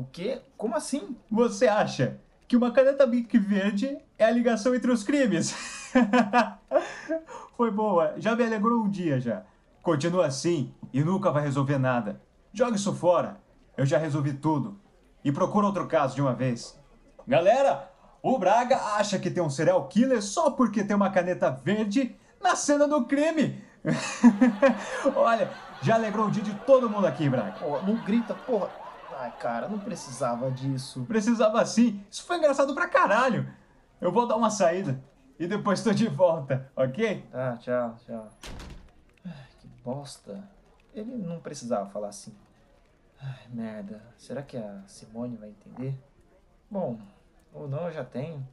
o 0.00 0.08
quê? 0.12 0.42
Como 0.56 0.76
assim? 0.76 1.16
Você 1.28 1.66
acha 1.66 2.20
que 2.46 2.56
uma 2.56 2.70
caneta 2.70 3.04
Bic 3.06 3.36
verde 3.36 3.98
é 4.16 4.24
a 4.24 4.30
ligação 4.30 4.74
entre 4.74 4.92
os 4.92 5.02
crimes? 5.02 5.54
foi 7.56 7.70
boa. 7.70 8.14
Já 8.18 8.34
me 8.34 8.44
alegrou 8.44 8.82
um 8.82 8.88
dia 8.88 9.20
já. 9.20 9.42
Continua 9.82 10.26
assim 10.26 10.74
e 10.92 11.02
nunca 11.02 11.30
vai 11.30 11.42
resolver 11.42 11.78
nada. 11.78 12.20
Joga 12.52 12.76
isso 12.76 12.94
fora. 12.94 13.40
Eu 13.76 13.86
já 13.86 13.98
resolvi 13.98 14.32
tudo. 14.32 14.78
E 15.24 15.32
procura 15.32 15.66
outro 15.66 15.86
caso 15.86 16.14
de 16.14 16.22
uma 16.22 16.34
vez. 16.34 16.78
Galera, 17.26 17.90
o 18.22 18.38
Braga 18.38 18.76
acha 18.96 19.18
que 19.18 19.30
tem 19.30 19.42
um 19.42 19.50
serial 19.50 19.86
killer 19.88 20.22
só 20.22 20.50
porque 20.50 20.84
tem 20.84 20.96
uma 20.96 21.10
caneta 21.10 21.50
verde 21.50 22.16
na 22.40 22.56
cena 22.56 22.86
do 22.86 23.04
crime. 23.04 23.62
Olha, 25.14 25.50
já 25.80 25.94
alegrou 25.94 26.26
o 26.26 26.30
dia 26.30 26.42
de 26.42 26.54
todo 26.54 26.90
mundo 26.90 27.06
aqui, 27.06 27.28
Braga. 27.28 27.56
Não 27.86 27.96
grita, 28.04 28.34
porra. 28.34 28.70
Ai, 29.20 29.32
cara, 29.38 29.68
não 29.68 29.78
precisava 29.78 30.50
disso. 30.50 31.04
Precisava 31.06 31.64
sim. 31.66 32.00
Isso 32.10 32.24
foi 32.24 32.38
engraçado 32.38 32.74
pra 32.74 32.88
caralho. 32.88 33.48
Eu 34.00 34.12
vou 34.12 34.26
dar 34.26 34.36
uma 34.36 34.50
saída 34.50 35.02
e 35.38 35.46
depois 35.46 35.82
tô 35.82 35.92
de 35.92 36.08
volta, 36.08 36.70
ok? 36.74 37.22
Tá, 37.30 37.56
tchau, 37.58 37.96
tchau. 38.04 38.28
Ai, 39.24 39.46
que 39.60 39.68
bosta. 39.84 40.48
Ele 40.92 41.16
não 41.16 41.40
precisava 41.40 41.88
falar 41.90 42.08
assim. 42.08 42.36
Ai, 43.20 43.48
merda. 43.48 44.02
Será 44.16 44.42
que 44.42 44.56
a 44.56 44.82
Simone 44.86 45.36
vai 45.36 45.50
entender? 45.50 45.98
Bom, 46.70 46.98
ou 47.52 47.68
não, 47.68 47.86
eu 47.86 47.92
já 47.92 48.04
tenho. 48.04 48.46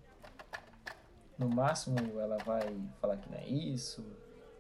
No 1.38 1.50
máximo, 1.50 1.98
ela 2.20 2.38
vai 2.46 2.82
falar 3.02 3.18
que 3.18 3.30
não 3.30 3.38
é 3.38 3.46
isso 3.46 4.02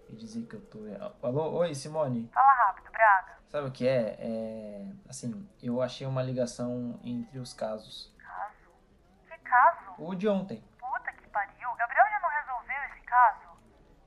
e 0.10 0.16
dizer 0.16 0.46
que 0.46 0.56
eu 0.56 0.62
tô. 0.62 0.80
Alô, 1.26 1.52
oi, 1.60 1.74
Simone. 1.74 2.30
Fala 2.34 2.54
rápido, 2.54 2.92
Braga. 2.92 3.36
Sabe 3.48 3.68
o 3.68 3.72
que 3.72 3.88
é? 3.88 4.18
É. 4.20 4.86
Assim, 5.08 5.48
eu 5.64 5.82
achei 5.82 6.06
uma 6.06 6.22
ligação 6.22 7.00
entre 7.04 7.40
os 7.40 7.54
casos. 7.54 8.14
Caso? 8.18 8.70
Que 9.28 9.38
caso? 9.40 9.96
O 9.98 10.14
de 10.14 10.28
ontem. 10.28 10.62
Puta 10.78 11.12
que 11.14 11.28
pariu. 11.30 11.70
O 11.72 11.76
Gabriel 11.76 12.06
já 12.10 12.20
não 12.20 12.30
resolveu 12.30 12.84
esse 12.90 13.02
caso? 13.06 13.48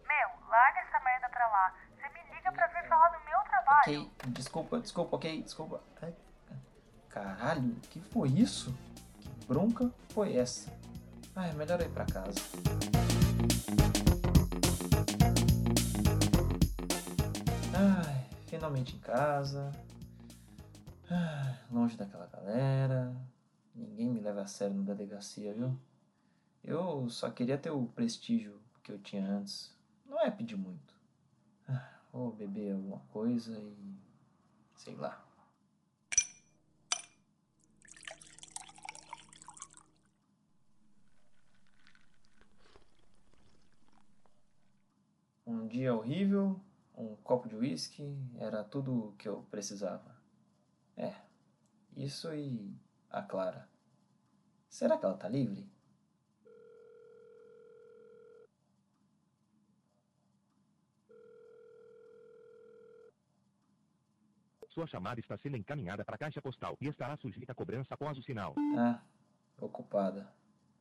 Meu, 0.06 0.48
larga 0.48 0.80
essa 0.80 1.00
merda 1.00 1.28
pra 1.30 1.48
lá. 1.48 1.75
Você 1.96 2.08
me 2.10 2.34
liga 2.34 2.52
pra 2.52 2.66
vir 2.66 2.87
falar 2.88 3.08
do 3.08 3.25
meu 3.25 3.38
trabalho. 3.40 3.57
Ok, 3.70 4.10
desculpa, 4.28 4.80
desculpa, 4.80 5.16
ok, 5.16 5.42
desculpa. 5.42 5.82
Ai, 6.00 6.14
caralho, 7.10 7.68
o 7.68 7.80
que 7.88 8.00
foi 8.00 8.30
isso? 8.30 8.75
Que 9.20 9.46
bronca 9.46 9.92
foi 10.08 10.37
essa? 10.37 10.72
Ai, 11.37 11.52
melhor 11.52 11.78
eu 11.80 11.87
ir 11.87 11.90
pra 11.90 12.06
casa. 12.06 12.40
Ai, 17.75 18.26
finalmente 18.46 18.96
em 18.96 19.00
casa. 19.00 19.70
Ah, 21.10 21.58
longe 21.70 21.96
daquela 21.96 22.26
galera. 22.26 23.14
Ninguém 23.75 24.08
me 24.08 24.20
leva 24.20 24.42
a 24.42 24.46
sério 24.46 24.75
na 24.76 24.82
delegacia, 24.94 25.52
viu? 25.52 25.78
Eu 26.64 27.08
só 27.10 27.30
queria 27.30 27.58
ter 27.58 27.70
o 27.70 27.87
prestígio 27.87 28.60
que 28.82 28.90
eu 28.90 28.98
tinha 28.98 29.26
antes. 29.26 29.76
Não 30.06 30.18
é 30.20 30.30
pedir 30.30 30.56
muito. 30.56 30.97
Vou 32.18 32.32
beber 32.32 32.72
alguma 32.72 32.98
coisa 33.12 33.56
e. 33.56 33.96
sei 34.75 34.96
lá. 34.96 35.25
Um 45.46 45.68
dia 45.68 45.94
horrível, 45.94 46.60
um 46.92 47.14
copo 47.14 47.48
de 47.48 47.54
uísque, 47.54 48.18
era 48.34 48.64
tudo 48.64 49.10
o 49.10 49.12
que 49.12 49.28
eu 49.28 49.46
precisava. 49.48 50.20
É, 50.96 51.14
isso 51.96 52.34
e 52.34 52.76
a 53.08 53.22
Clara. 53.22 53.70
Será 54.68 54.98
que 54.98 55.04
ela 55.04 55.16
tá 55.16 55.28
livre? 55.28 55.70
Sua 64.78 64.87
chamada 64.87 65.18
está 65.18 65.37
sendo 65.37 65.56
encaminhada 65.56 66.04
para 66.04 66.14
a 66.14 66.18
caixa 66.18 66.40
postal 66.40 66.76
e 66.80 66.87
estará 66.87 67.16
sujeita 67.16 67.50
a 67.50 67.54
cobrança 67.54 67.94
após 67.94 68.16
o 68.16 68.23
sinal. 68.23 68.54
Ah, 68.76 69.00
ocupada. 69.61 70.28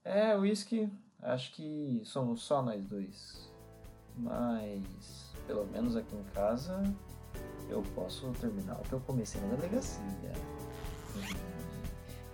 É, 0.04 0.38
uísque, 0.38 0.88
acho 1.20 1.52
que 1.54 2.00
somos 2.06 2.44
só 2.44 2.62
nós 2.62 2.86
dois. 2.86 3.52
Mas, 4.16 5.34
pelo 5.48 5.66
menos 5.66 5.96
aqui 5.96 6.16
em 6.16 6.24
casa, 6.26 6.80
eu 7.72 7.82
posso 7.96 8.32
terminar 8.34 8.80
o 8.80 8.84
que 8.84 8.94
eu 8.94 9.02
comecei 9.02 9.42
na 9.42 9.56
delegacia. 9.56 10.04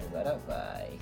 Agora 0.06 0.38
vai. 0.40 1.00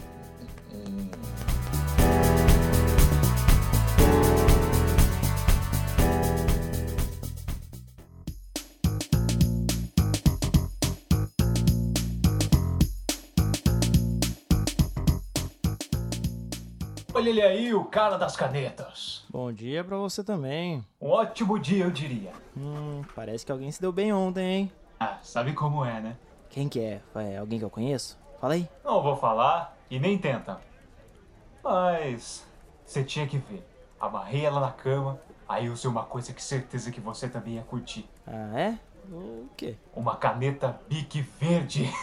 Olha 17.22 17.30
ele 17.30 17.42
aí, 17.44 17.72
o 17.72 17.86
cara 17.86 18.18
das 18.18 18.36
canetas. 18.36 19.26
Bom 19.30 19.54
dia 19.54 19.84
pra 19.84 19.96
você 19.96 20.24
também. 20.24 20.84
Um 21.00 21.08
ótimo 21.10 21.60
dia, 21.60 21.84
eu 21.84 21.92
diria. 21.92 22.32
Hum, 22.58 23.04
parece 23.16 23.46
que 23.46 23.52
alguém 23.52 23.72
se 23.72 23.80
deu 23.80 23.92
bem 23.92 24.12
ontem, 24.12 24.44
hein? 24.44 24.72
Ah, 25.00 25.20
sabe 25.22 25.54
como 25.54 25.86
é, 25.86 26.02
né? 26.02 26.18
Quem 26.50 26.68
que 26.68 26.80
é? 26.80 27.00
É 27.14 27.38
alguém 27.38 27.60
que 27.60 27.66
eu 27.66 27.70
conheço? 27.70 28.18
Fala 28.40 28.56
aí. 28.56 28.68
Não 28.84 29.04
vou 29.04 29.16
falar 29.16 29.78
e 29.88 30.00
nem 30.00 30.18
tenta. 30.18 30.60
Mas 31.64 32.44
você 32.84 33.04
tinha 33.04 33.28
que 33.28 33.38
ver. 33.38 33.64
Amarrei 34.00 34.44
ela 34.44 34.60
na 34.60 34.72
cama, 34.72 35.22
aí 35.48 35.70
usei 35.70 35.92
uma 35.92 36.04
coisa 36.04 36.34
que 36.34 36.42
certeza 36.42 36.90
que 36.90 37.00
você 37.00 37.30
também 37.30 37.54
ia 37.54 37.62
curtir. 37.62 38.10
Ah, 38.26 38.60
é? 38.60 38.80
O 39.12 39.48
quê? 39.56 39.76
Uma 39.96 40.16
caneta 40.16 40.82
Bic 40.90 41.22
verde. 41.40 41.88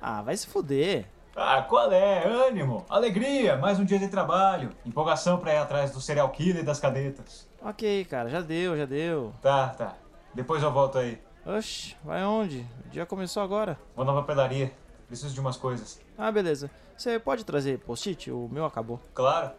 Ah, 0.00 0.22
vai 0.22 0.36
se 0.36 0.46
fuder. 0.46 1.06
Ah, 1.36 1.62
qual 1.62 1.92
é? 1.92 2.26
Ânimo, 2.26 2.84
alegria, 2.88 3.56
mais 3.56 3.78
um 3.78 3.84
dia 3.84 3.98
de 3.98 4.08
trabalho. 4.08 4.70
Empolgação 4.84 5.38
pra 5.38 5.54
ir 5.54 5.58
atrás 5.58 5.90
do 5.90 6.00
serial 6.00 6.28
killer 6.30 6.62
e 6.62 6.66
das 6.66 6.80
canetas. 6.80 7.48
Ok, 7.62 8.04
cara, 8.06 8.28
já 8.28 8.40
deu, 8.40 8.76
já 8.76 8.84
deu. 8.86 9.32
Tá, 9.40 9.68
tá. 9.68 9.94
Depois 10.34 10.62
eu 10.62 10.72
volto 10.72 10.98
aí. 10.98 11.20
Oxi, 11.46 11.96
vai 12.04 12.24
onde? 12.24 12.66
O 12.86 12.88
dia 12.90 13.06
começou 13.06 13.42
agora. 13.42 13.78
Vou 13.94 14.04
na 14.04 14.12
papelaria. 14.12 14.72
Preciso 15.06 15.32
de 15.32 15.40
umas 15.40 15.56
coisas. 15.56 16.00
Ah, 16.16 16.30
beleza. 16.30 16.70
Você 16.96 17.18
pode 17.18 17.44
trazer 17.44 17.78
post-it? 17.78 18.30
O 18.30 18.48
meu 18.50 18.64
acabou. 18.64 19.00
Claro. 19.14 19.52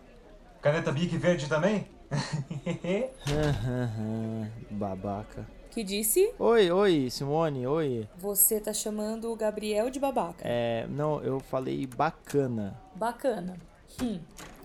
Caneta 0.62 0.92
Bic 0.92 1.18
verde 1.18 1.48
também? 1.48 1.88
Babaca. 4.70 5.59
Que 5.72 5.84
disse? 5.84 6.34
Oi, 6.40 6.72
oi, 6.72 7.10
Simone, 7.12 7.68
oi. 7.68 8.10
Você 8.18 8.60
tá 8.60 8.74
chamando 8.74 9.32
o 9.32 9.36
Gabriel 9.36 9.92
de 9.92 10.00
babaca. 10.00 10.42
É, 10.44 10.88
não, 10.88 11.22
eu 11.22 11.40
falei 11.40 11.86
bacana. 11.86 12.76
Bacana. 12.96 13.56
Hum, 14.02 14.20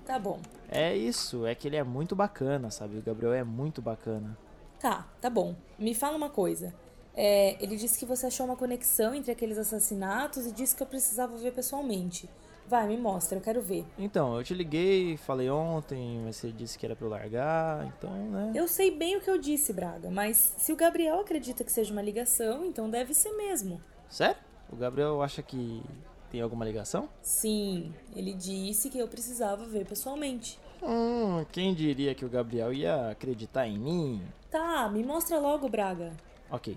tá 0.06 0.18
bom. 0.18 0.40
É 0.66 0.96
isso, 0.96 1.46
é 1.46 1.54
que 1.54 1.68
ele 1.68 1.76
é 1.76 1.84
muito 1.84 2.16
bacana, 2.16 2.70
sabe? 2.70 2.96
O 2.96 3.02
Gabriel 3.02 3.34
é 3.34 3.44
muito 3.44 3.82
bacana. 3.82 4.36
Tá, 4.80 5.06
tá 5.20 5.28
bom. 5.28 5.54
Me 5.78 5.94
fala 5.94 6.16
uma 6.16 6.30
coisa. 6.30 6.74
É, 7.14 7.62
ele 7.62 7.76
disse 7.76 7.98
que 7.98 8.06
você 8.06 8.26
achou 8.26 8.46
uma 8.46 8.56
conexão 8.56 9.14
entre 9.14 9.30
aqueles 9.30 9.58
assassinatos 9.58 10.46
e 10.46 10.52
disse 10.52 10.74
que 10.74 10.82
eu 10.82 10.86
precisava 10.86 11.36
ver 11.36 11.52
pessoalmente. 11.52 12.28
Vai, 12.66 12.86
me 12.88 12.96
mostra, 12.96 13.38
eu 13.38 13.42
quero 13.42 13.60
ver. 13.60 13.84
Então, 13.98 14.36
eu 14.36 14.42
te 14.42 14.54
liguei, 14.54 15.16
falei 15.18 15.50
ontem, 15.50 16.20
mas 16.24 16.36
você 16.36 16.50
disse 16.50 16.78
que 16.78 16.86
era 16.86 16.96
pra 16.96 17.06
eu 17.06 17.10
largar, 17.10 17.86
então, 17.86 18.10
né? 18.10 18.52
Eu 18.54 18.66
sei 18.66 18.90
bem 18.90 19.16
o 19.16 19.20
que 19.20 19.30
eu 19.30 19.38
disse, 19.38 19.72
Braga, 19.72 20.10
mas 20.10 20.54
se 20.56 20.72
o 20.72 20.76
Gabriel 20.76 21.20
acredita 21.20 21.62
que 21.62 21.70
seja 21.70 21.92
uma 21.92 22.02
ligação, 22.02 22.64
então 22.64 22.88
deve 22.88 23.12
ser 23.12 23.32
mesmo. 23.32 23.80
Sério? 24.08 24.36
O 24.72 24.76
Gabriel 24.76 25.20
acha 25.22 25.42
que 25.42 25.82
tem 26.30 26.40
alguma 26.40 26.64
ligação? 26.64 27.08
Sim, 27.22 27.92
ele 28.16 28.32
disse 28.32 28.88
que 28.88 28.98
eu 28.98 29.06
precisava 29.06 29.64
ver 29.66 29.84
pessoalmente. 29.86 30.58
Hum, 30.82 31.44
quem 31.52 31.74
diria 31.74 32.14
que 32.14 32.24
o 32.24 32.28
Gabriel 32.28 32.72
ia 32.72 33.10
acreditar 33.10 33.66
em 33.66 33.78
mim? 33.78 34.22
Tá, 34.50 34.88
me 34.88 35.04
mostra 35.04 35.38
logo, 35.38 35.68
Braga. 35.68 36.12
Ok. 36.50 36.76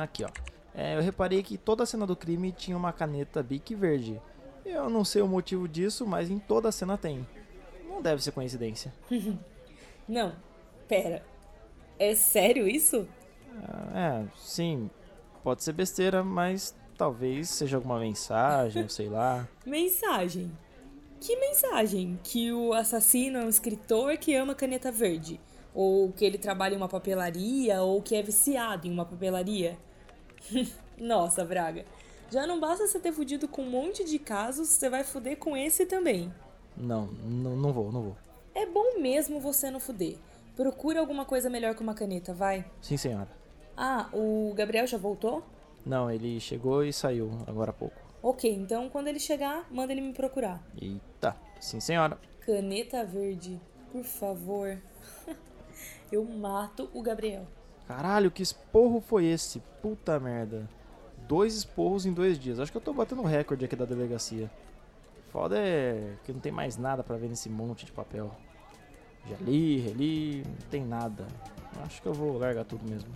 Aqui, 0.00 0.24
ó. 0.24 0.53
É, 0.74 0.96
eu 0.96 1.00
reparei 1.00 1.42
que 1.42 1.56
toda 1.56 1.84
a 1.84 1.86
cena 1.86 2.06
do 2.06 2.16
crime 2.16 2.50
tinha 2.50 2.76
uma 2.76 2.92
caneta 2.92 3.42
Bic 3.42 3.74
verde. 3.74 4.20
Eu 4.64 4.90
não 4.90 5.04
sei 5.04 5.22
o 5.22 5.28
motivo 5.28 5.68
disso, 5.68 6.06
mas 6.06 6.30
em 6.30 6.38
toda 6.38 6.68
a 6.68 6.72
cena 6.72 6.98
tem. 6.98 7.26
Não 7.88 8.02
deve 8.02 8.22
ser 8.22 8.32
coincidência. 8.32 8.92
Não, 10.08 10.34
pera. 10.88 11.24
É 11.98 12.14
sério 12.14 12.66
isso? 12.68 13.06
Ah, 13.62 14.24
é, 14.24 14.24
sim. 14.36 14.90
Pode 15.42 15.62
ser 15.62 15.72
besteira, 15.72 16.24
mas 16.24 16.74
talvez 16.98 17.48
seja 17.50 17.76
alguma 17.76 17.98
mensagem, 17.98 18.88
sei 18.88 19.08
lá. 19.08 19.48
Mensagem. 19.64 20.50
Que 21.20 21.36
mensagem? 21.36 22.18
Que 22.22 22.52
o 22.52 22.74
assassino 22.74 23.38
é 23.38 23.44
um 23.44 23.48
escritor 23.48 24.16
que 24.18 24.34
ama 24.34 24.54
caneta 24.54 24.92
verde? 24.92 25.40
Ou 25.72 26.12
que 26.12 26.24
ele 26.24 26.36
trabalha 26.36 26.74
em 26.74 26.76
uma 26.76 26.88
papelaria? 26.88 27.80
Ou 27.80 28.02
que 28.02 28.14
é 28.14 28.22
viciado 28.22 28.86
em 28.86 28.90
uma 28.90 29.06
papelaria? 29.06 29.78
Nossa, 30.98 31.44
Braga. 31.44 31.84
Já 32.30 32.46
não 32.46 32.58
basta 32.58 32.86
você 32.86 32.98
ter 32.98 33.12
fudido 33.12 33.46
com 33.46 33.62
um 33.62 33.70
monte 33.70 34.04
de 34.04 34.18
casos, 34.18 34.68
você 34.68 34.88
vai 34.88 35.04
fuder 35.04 35.36
com 35.36 35.56
esse 35.56 35.86
também. 35.86 36.32
Não, 36.76 37.06
não, 37.06 37.56
não 37.56 37.72
vou, 37.72 37.92
não 37.92 38.02
vou. 38.02 38.16
É 38.54 38.66
bom 38.66 38.98
mesmo 39.00 39.40
você 39.40 39.70
não 39.70 39.78
fuder. 39.78 40.16
Procura 40.56 41.00
alguma 41.00 41.24
coisa 41.24 41.50
melhor 41.50 41.74
que 41.74 41.82
uma 41.82 41.94
caneta, 41.94 42.32
vai. 42.32 42.64
Sim, 42.80 42.96
senhora. 42.96 43.28
Ah, 43.76 44.08
o 44.12 44.52
Gabriel 44.54 44.86
já 44.86 44.96
voltou? 44.96 45.42
Não, 45.84 46.10
ele 46.10 46.40
chegou 46.40 46.84
e 46.84 46.92
saiu 46.92 47.30
agora 47.46 47.70
há 47.70 47.74
pouco. 47.74 48.00
Ok, 48.22 48.50
então 48.50 48.88
quando 48.88 49.08
ele 49.08 49.18
chegar, 49.18 49.66
manda 49.70 49.92
ele 49.92 50.00
me 50.00 50.12
procurar. 50.12 50.62
Eita, 50.80 51.36
sim, 51.60 51.80
senhora. 51.80 52.18
Caneta 52.40 53.04
verde, 53.04 53.60
por 53.92 54.04
favor. 54.04 54.78
Eu 56.10 56.24
mato 56.24 56.88
o 56.94 57.02
Gabriel. 57.02 57.46
Caralho, 57.86 58.30
que 58.30 58.42
esporro 58.42 59.00
foi 59.00 59.26
esse? 59.26 59.60
Puta 59.82 60.18
merda. 60.18 60.68
Dois 61.28 61.54
esporros 61.54 62.06
em 62.06 62.12
dois 62.12 62.38
dias. 62.38 62.58
Acho 62.58 62.72
que 62.72 62.78
eu 62.78 62.82
tô 62.82 62.94
batendo 62.94 63.22
o 63.22 63.26
recorde 63.26 63.64
aqui 63.64 63.76
da 63.76 63.84
delegacia. 63.84 64.50
Foda 65.30 65.58
é 65.58 66.14
que 66.24 66.32
não 66.32 66.40
tem 66.40 66.52
mais 66.52 66.76
nada 66.76 67.02
pra 67.02 67.16
ver 67.16 67.28
nesse 67.28 67.50
monte 67.50 67.84
de 67.84 67.92
papel. 67.92 68.34
Já 69.28 69.36
li, 69.40 69.80
reli, 69.80 70.42
não 70.46 70.68
tem 70.70 70.84
nada. 70.84 71.26
Acho 71.82 72.00
que 72.00 72.08
eu 72.08 72.14
vou 72.14 72.38
largar 72.38 72.64
tudo 72.64 72.88
mesmo. 72.88 73.10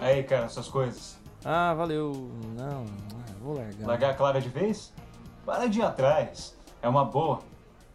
Aí, 0.00 0.22
cara, 0.22 0.48
suas 0.48 0.68
coisas. 0.68 1.23
Ah, 1.44 1.74
valeu. 1.74 2.30
Não, 2.56 2.84
ah, 2.84 3.32
vou 3.40 3.54
largar. 3.54 3.86
Largar 3.86 4.10
a 4.10 4.14
Clara 4.14 4.40
de 4.40 4.48
vez? 4.48 4.92
Para 5.44 5.66
de 5.66 5.78
ir 5.78 5.82
atrás. 5.82 6.56
É 6.80 6.88
uma 6.88 7.04
boa. 7.04 7.40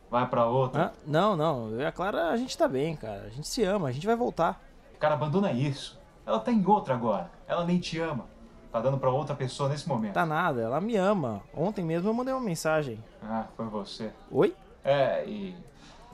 Vai 0.09 0.27
pra 0.27 0.45
outra. 0.45 0.85
Ah, 0.85 0.91
não, 1.05 1.35
não. 1.35 1.71
Eu 1.71 1.81
e 1.81 1.85
a 1.85 1.91
Clara, 1.91 2.29
a 2.29 2.37
gente 2.37 2.57
tá 2.57 2.67
bem, 2.67 2.95
cara. 2.95 3.23
A 3.23 3.29
gente 3.29 3.47
se 3.47 3.63
ama, 3.63 3.87
a 3.87 3.91
gente 3.91 4.05
vai 4.05 4.15
voltar. 4.15 4.61
Cara, 4.99 5.15
abandona 5.15 5.51
isso. 5.51 5.99
Ela 6.25 6.39
tá 6.39 6.51
em 6.51 6.65
outra 6.65 6.93
agora. 6.93 7.31
Ela 7.47 7.65
nem 7.65 7.79
te 7.79 7.99
ama. 7.99 8.25
Tá 8.71 8.79
dando 8.79 8.99
pra 8.99 9.09
outra 9.09 9.35
pessoa 9.35 9.69
nesse 9.69 9.87
momento. 9.87 10.13
Tá 10.13 10.25
nada, 10.25 10.61
ela 10.61 10.79
me 10.79 10.95
ama. 10.95 11.41
Ontem 11.53 11.83
mesmo 11.83 12.09
eu 12.09 12.13
mandei 12.13 12.33
uma 12.33 12.43
mensagem. 12.43 13.03
Ah, 13.23 13.45
foi 13.57 13.65
você. 13.65 14.11
Oi? 14.29 14.55
É, 14.83 15.25
e. 15.25 15.55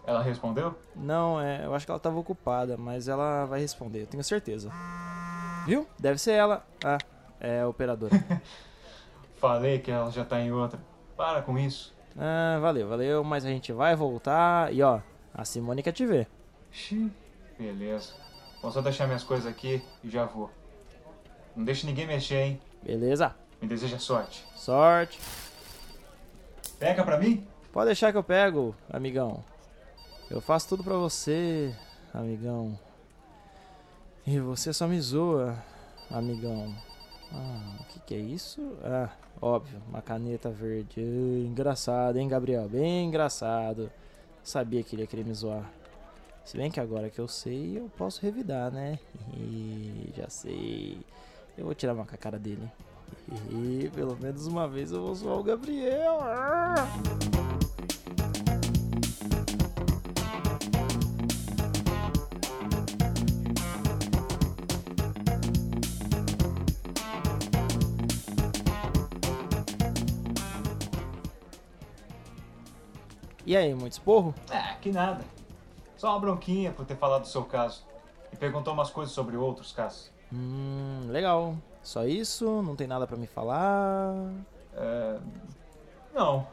Ela 0.07 0.21
respondeu? 0.21 0.75
Não, 0.95 1.41
é, 1.41 1.65
eu 1.65 1.73
acho 1.73 1.85
que 1.85 1.91
ela 1.91 1.99
tava 1.99 2.17
ocupada, 2.19 2.77
mas 2.77 3.07
ela 3.07 3.45
vai 3.45 3.59
responder, 3.59 4.03
eu 4.03 4.07
tenho 4.07 4.23
certeza. 4.23 4.71
Viu? 5.65 5.87
Deve 5.99 6.19
ser 6.19 6.33
ela. 6.33 6.63
Ah, 6.83 6.99
é 7.45 7.65
operadora. 7.65 8.13
Falei 9.37 9.79
que 9.79 9.91
ela 9.91 10.09
já 10.09 10.25
tá 10.25 10.39
em 10.39 10.51
outra. 10.51 10.79
Para 11.15 11.41
com 11.41 11.57
isso. 11.57 11.93
Ah, 12.17 12.57
valeu, 12.59 12.87
valeu, 12.87 13.23
mas 13.23 13.45
a 13.45 13.49
gente 13.49 13.71
vai 13.71 13.95
voltar 13.95 14.73
e 14.73 14.81
ó, 14.81 14.99
a 15.33 15.45
Simone 15.45 15.83
quer 15.83 15.91
te 15.91 16.05
ver. 16.05 16.27
Xiii, 16.71 17.11
beleza. 17.57 18.13
Vou 18.61 18.71
só 18.71 18.81
deixar 18.81 19.05
minhas 19.05 19.23
coisas 19.23 19.45
aqui 19.45 19.83
e 20.03 20.09
já 20.09 20.25
vou. 20.25 20.49
Não 21.55 21.63
deixe 21.63 21.85
ninguém 21.85 22.07
mexer, 22.07 22.41
hein? 22.41 22.61
Beleza? 22.83 23.35
Me 23.61 23.67
deseja 23.67 23.99
sorte. 23.99 24.45
Sorte. 24.55 25.19
Pega 26.79 27.03
pra 27.03 27.17
mim? 27.17 27.45
Pode 27.71 27.87
deixar 27.87 28.11
que 28.11 28.17
eu 28.17 28.23
pego, 28.23 28.75
amigão. 28.89 29.43
Eu 30.29 30.41
faço 30.41 30.69
tudo 30.69 30.83
pra 30.83 30.95
você, 30.95 31.73
amigão. 32.13 32.77
E 34.25 34.39
você 34.39 34.73
só 34.73 34.87
me 34.87 34.99
zoa, 34.99 35.55
amigão. 36.09 36.73
Ah, 37.33 37.77
o 37.79 37.83
que, 37.85 37.99
que 37.99 38.15
é 38.15 38.19
isso? 38.19 38.61
Ah, 38.83 39.09
óbvio, 39.41 39.81
uma 39.89 40.01
caneta 40.01 40.49
verde. 40.49 41.01
Engraçado, 41.01 42.17
hein, 42.17 42.27
Gabriel? 42.27 42.67
Bem 42.69 43.05
engraçado. 43.07 43.91
Sabia 44.43 44.83
que 44.83 44.95
ele 44.95 45.03
ia 45.03 45.07
querer 45.07 45.25
me 45.25 45.33
zoar. 45.33 45.69
Se 46.43 46.55
bem 46.57 46.69
que 46.69 46.79
agora 46.79 47.09
que 47.09 47.19
eu 47.19 47.27
sei, 47.27 47.79
eu 47.79 47.89
posso 47.97 48.21
revidar, 48.21 48.71
né? 48.71 48.99
Ih, 49.35 50.13
Já 50.15 50.29
sei. 50.29 50.99
Eu 51.57 51.65
vou 51.65 51.73
tirar 51.73 51.93
uma 51.93 52.05
com 52.05 52.13
a 52.13 52.17
cara 52.17 52.37
dele. 52.37 52.69
Ih, 53.49 53.89
Pelo 53.93 54.15
menos 54.17 54.45
uma 54.45 54.67
vez 54.67 54.91
eu 54.91 55.01
vou 55.01 55.15
zoar 55.15 55.39
o 55.39 55.43
Gabriel. 55.43 56.19
Ah! 56.21 57.44
E 73.45 73.55
aí, 73.55 73.73
muito 73.75 73.93
esporro? 73.93 74.33
Ah, 74.49 74.75
que 74.81 74.91
nada. 74.91 75.23
Só 75.97 76.09
uma 76.09 76.19
bronquinha 76.19 76.71
por 76.71 76.85
ter 76.85 76.95
falado 76.97 77.21
do 77.21 77.27
seu 77.27 77.43
caso. 77.43 77.85
E 78.33 78.35
perguntou 78.35 78.73
umas 78.73 78.89
coisas 78.89 79.13
sobre 79.13 79.37
outros 79.37 79.71
casos. 79.71 80.11
Hum, 80.33 81.07
legal. 81.09 81.55
Só 81.83 82.05
isso? 82.05 82.63
Não 82.63 82.75
tem 82.75 82.87
nada 82.87 83.05
pra 83.05 83.15
me 83.15 83.27
falar? 83.27 84.13
É... 84.73 85.19
Não. 86.13 86.47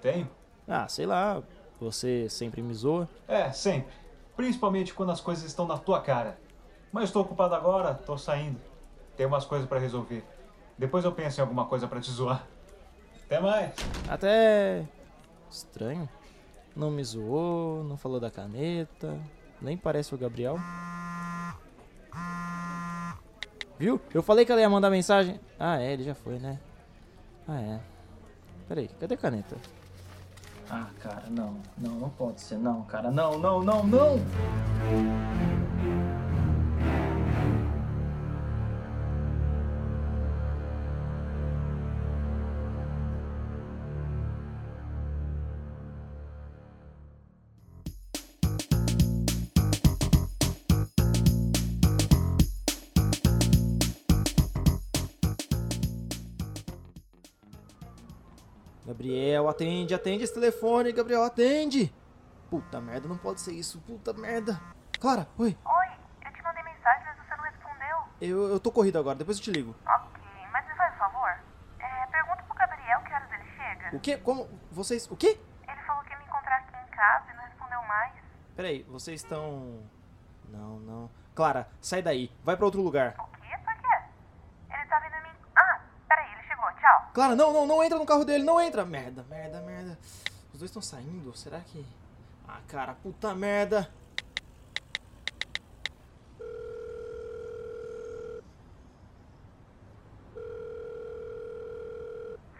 Tenho? 0.00 0.30
Ah, 0.68 0.86
sei 0.86 1.04
lá. 1.04 1.42
Você 1.80 2.28
sempre 2.28 2.62
me 2.62 2.72
zoa. 2.72 3.08
É, 3.26 3.50
sempre. 3.50 3.92
Principalmente 4.36 4.94
quando 4.94 5.10
as 5.10 5.20
coisas 5.20 5.44
estão 5.44 5.66
na 5.66 5.76
tua 5.76 6.00
cara. 6.00 6.38
Mas 6.92 7.04
estou 7.04 7.22
ocupado 7.22 7.54
agora, 7.56 7.92
tô 7.92 8.16
saindo. 8.16 8.60
Tem 9.16 9.26
umas 9.26 9.44
coisas 9.44 9.68
pra 9.68 9.80
resolver. 9.80 10.24
Depois 10.78 11.04
eu 11.04 11.12
penso 11.12 11.40
em 11.40 11.42
alguma 11.42 11.66
coisa 11.66 11.88
pra 11.88 12.00
te 12.00 12.10
zoar. 12.10 12.46
Até 13.24 13.40
mais. 13.40 13.74
Até. 14.08 14.84
Estranho. 15.50 16.08
Não 16.74 16.90
me 16.90 17.04
zoou, 17.04 17.84
não 17.84 17.96
falou 17.96 18.18
da 18.18 18.30
caneta. 18.30 19.18
Nem 19.60 19.76
parece 19.76 20.14
o 20.14 20.18
Gabriel. 20.18 20.58
Viu? 23.78 24.00
Eu 24.12 24.22
falei 24.22 24.44
que 24.44 24.52
ela 24.52 24.60
ia 24.60 24.70
mandar 24.70 24.90
mensagem. 24.90 25.40
Ah, 25.58 25.80
é, 25.80 25.92
ele 25.92 26.04
já 26.04 26.14
foi, 26.14 26.38
né? 26.38 26.58
Ah, 27.46 27.60
é. 27.60 27.80
Peraí, 28.68 28.88
cadê 29.00 29.14
a 29.14 29.18
caneta? 29.18 29.56
Ah, 30.70 30.88
cara, 31.00 31.24
não. 31.30 31.56
Não, 31.76 31.92
não 31.92 32.10
pode 32.10 32.40
ser, 32.40 32.58
não, 32.58 32.82
cara. 32.82 33.10
Não, 33.10 33.38
não, 33.38 33.62
não, 33.62 33.84
não! 33.84 34.16
Gabriel, 58.94 59.48
atende, 59.48 59.92
atende 59.92 60.22
esse 60.22 60.32
telefone, 60.32 60.92
Gabriel, 60.92 61.24
atende! 61.24 61.92
Puta 62.48 62.80
merda, 62.80 63.08
não 63.08 63.18
pode 63.18 63.40
ser 63.40 63.52
isso, 63.52 63.80
puta 63.80 64.12
merda. 64.12 64.60
Clara, 65.00 65.26
oi, 65.36 65.58
Oi, 65.66 65.86
eu 66.24 66.32
te 66.32 66.42
mandei 66.44 66.62
mensagem, 66.62 67.02
mas 67.04 67.16
você 67.26 67.36
não 67.36 67.42
respondeu. 67.44 67.96
eu, 68.20 68.48
eu 68.50 68.60
tô 68.60 68.70
corrido 68.70 68.96
agora, 68.96 69.18
depois 69.18 69.38
eu 69.38 69.42
te 69.42 69.50
ligo. 69.50 69.74
Ok, 69.84 70.22
mas 70.52 70.64
me 70.68 70.74
faz 70.76 70.94
um 70.94 70.98
favor. 70.98 71.28
É, 71.80 72.06
pergunta 72.06 72.42
pro 72.44 72.54
Gabriel 72.54 73.00
que 73.00 73.12
horas 73.12 73.32
ele 73.32 73.50
chega. 73.56 73.96
O 73.96 74.00
quê? 74.00 74.16
Como? 74.16 74.48
Vocês. 74.70 75.10
O 75.10 75.16
quê? 75.16 75.40
Ele 75.68 75.80
falou 75.82 76.04
que 76.04 76.10
ia 76.10 76.18
me 76.18 76.24
encontrar 76.24 76.56
aqui 76.58 76.76
em 76.76 76.96
casa 76.96 77.32
e 77.32 77.36
não 77.36 77.42
respondeu 77.42 77.82
mais. 77.82 78.12
Peraí, 78.54 78.84
vocês 78.84 79.22
estão. 79.22 79.82
Não, 80.48 80.78
não. 80.78 81.10
Clara, 81.34 81.68
sai 81.80 82.00
daí, 82.00 82.30
vai 82.44 82.56
pra 82.56 82.64
outro 82.64 82.80
lugar. 82.80 83.16
O 83.18 83.26
quê? 83.42 83.58
Por 83.64 83.74
quê? 83.74 84.04
Ele 84.70 84.86
tá 84.86 85.00
vindo 85.00 85.20
me... 85.20 85.30
Ah, 85.56 85.80
peraí, 86.08 86.32
ele 86.32 86.42
chegou, 86.44 86.70
tchau. 86.74 87.03
Clara, 87.14 87.36
não, 87.36 87.52
não, 87.52 87.64
não 87.64 87.80
entra 87.80 87.96
no 87.96 88.04
carro 88.04 88.24
dele, 88.24 88.42
não 88.42 88.60
entra! 88.60 88.84
Merda, 88.84 89.24
merda, 89.30 89.60
merda. 89.60 89.96
Os 90.52 90.58
dois 90.58 90.68
estão 90.68 90.82
saindo, 90.82 91.32
será 91.36 91.60
que. 91.60 91.86
Ah, 92.48 92.58
cara, 92.66 92.92
puta 92.92 93.32
merda! 93.32 93.88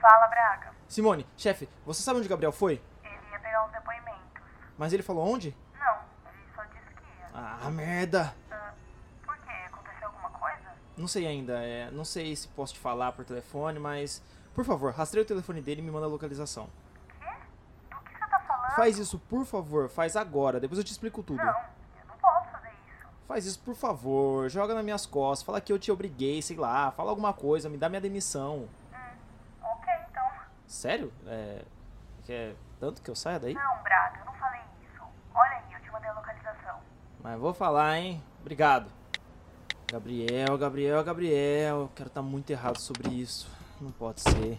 Fala, 0.01 0.29
Braga. 0.29 0.73
Simone, 0.87 1.27
chefe, 1.37 1.69
você 1.85 2.01
sabe 2.03 2.19
onde 2.19 2.29
o 2.29 2.31
Gabriel 2.31 2.53
foi? 2.53 2.81
Ele 3.03 3.15
ia 3.33 3.41
pegar 3.41 3.67
uns 3.67 3.73
depoimentos. 3.73 4.43
Mas 4.79 4.93
ele 4.93 5.03
falou 5.03 5.27
onde? 5.27 5.53
Não, 5.81 5.97
ele 6.31 6.53
só 6.55 6.63
disse 6.67 6.95
que 6.95 7.03
ia. 7.03 7.29
Ah, 7.35 7.69
merda! 7.71 8.33
Ah, 8.53 8.73
por 9.27 9.37
quê? 9.39 9.51
Aconteceu 9.67 10.07
alguma 10.07 10.31
coisa? 10.31 10.75
Não 10.97 11.09
sei 11.09 11.27
ainda, 11.27 11.55
é, 11.55 11.91
não 11.91 12.05
sei 12.05 12.37
se 12.37 12.47
posso 12.47 12.75
te 12.75 12.79
falar 12.79 13.11
por 13.11 13.25
telefone, 13.25 13.81
mas. 13.81 14.23
Por 14.55 14.65
favor, 14.65 14.93
rastreia 14.93 15.25
o 15.25 15.27
telefone 15.27 15.61
dele 15.61 15.81
e 15.81 15.85
me 15.85 15.91
manda 15.91 16.07
a 16.07 16.09
localização. 16.09 16.69
Quê? 17.21 17.27
Do 17.91 17.97
que 18.03 18.13
você 18.13 18.27
tá 18.31 18.39
falando? 18.41 18.77
Faz 18.77 18.99
isso, 18.99 19.19
por 19.19 19.45
favor, 19.45 19.89
faz 19.89 20.17
agora, 20.17 20.61
depois 20.61 20.79
eu 20.79 20.85
te 20.85 20.93
explico 20.93 21.23
tudo. 21.23 21.39
Não, 21.39 21.47
eu 21.47 22.07
não 22.07 22.17
posso 22.19 22.51
fazer 22.51 22.69
isso. 22.69 23.09
Faz 23.27 23.47
isso, 23.47 23.59
por 23.61 23.75
favor, 23.75 24.49
joga 24.49 24.75
nas 24.75 24.85
minhas 24.85 25.07
costas, 25.07 25.45
fala 25.45 25.61
que 25.61 25.73
eu 25.73 25.79
te 25.79 25.91
obriguei, 25.91 26.41
sei 26.41 26.57
lá, 26.57 26.91
fala 26.93 27.11
alguma 27.11 27.33
coisa, 27.33 27.69
me 27.69 27.77
dá 27.77 27.89
minha 27.89 28.01
demissão. 28.01 28.69
Ok, 29.61 29.93
então. 30.09 30.25
Sério? 30.67 31.13
É. 31.27 31.65
Quer 32.25 32.55
tanto 32.81 33.03
que 33.03 33.11
eu 33.11 33.15
saia 33.17 33.39
daí? 33.39 33.55
Não, 33.55 33.83
Braga, 33.83 34.21
eu 34.21 34.25
não 34.25 34.33
falei 34.35 34.61
isso. 34.83 35.03
Olha 35.35 35.51
aí, 35.51 35.73
eu 35.73 35.81
te 35.81 35.91
mandei 35.91 36.09
a 36.09 36.15
localização. 36.15 36.79
Mas 37.23 37.39
vou 37.39 37.53
falar, 37.53 37.99
hein? 37.99 38.23
Obrigado. 38.41 38.91
Gabriel, 39.91 40.57
Gabriel, 40.57 41.05
Gabriel. 41.05 41.81
Eu 41.81 41.91
quero 41.95 42.09
estar 42.09 42.23
muito 42.23 42.51
errado 42.51 42.79
sobre 42.79 43.11
isso. 43.13 43.49
Não 43.85 43.93
pode 43.93 44.23
ser. 44.23 44.59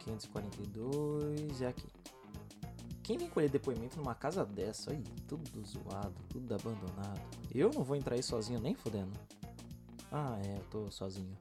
Quinhentos 0.00 0.24
e 0.24 0.28
quarenta 0.28 0.56
e 0.60 1.64
é 1.64 1.68
aqui. 1.68 1.86
Quem 3.02 3.16
vem 3.16 3.30
colher 3.30 3.48
depoimento 3.48 3.96
numa 3.96 4.14
casa 4.14 4.44
dessa 4.44 4.90
aí, 4.90 5.02
tudo 5.26 5.64
zoado, 5.64 6.14
tudo 6.28 6.54
abandonado. 6.54 7.20
Eu 7.54 7.70
não 7.72 7.82
vou 7.82 7.96
entrar 7.96 8.14
aí 8.14 8.22
sozinho 8.22 8.60
nem 8.60 8.74
fodendo. 8.74 9.18
Ah, 10.12 10.38
é, 10.44 10.58
eu 10.58 10.64
tô 10.64 10.90
sozinho. 10.90 11.36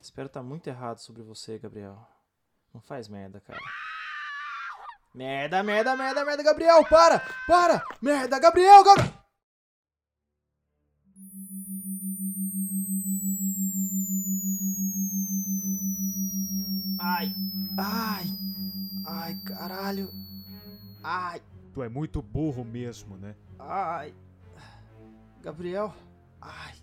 Espero 0.00 0.26
estar 0.28 0.42
muito 0.42 0.68
errado 0.68 0.98
sobre 0.98 1.22
você, 1.22 1.58
Gabriel. 1.58 1.98
Não 2.72 2.80
faz 2.80 3.08
merda, 3.08 3.40
cara. 3.40 3.58
Merda, 5.12 5.62
merda, 5.62 5.96
merda, 5.96 6.24
merda, 6.24 6.42
Gabriel, 6.42 6.84
para! 6.84 7.20
Para! 7.46 7.84
Merda, 8.00 8.38
Gabriel, 8.38 8.84
Gabriel! 8.84 9.25
Ai, 17.08 17.32
ai, 17.78 18.24
ai, 19.06 19.34
caralho. 19.36 20.10
Ai, 21.04 21.40
Tu 21.72 21.80
é 21.80 21.88
muito 21.88 22.20
burro 22.20 22.64
mesmo, 22.64 23.16
né? 23.16 23.36
ai. 23.60 24.12
Gabriel, 25.40 25.94
ai. 26.40 26.74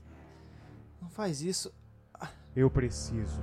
Não 1.02 1.10
faz 1.10 1.42
isso. 1.42 1.74
Eu 2.56 2.70
preciso. 2.72 3.42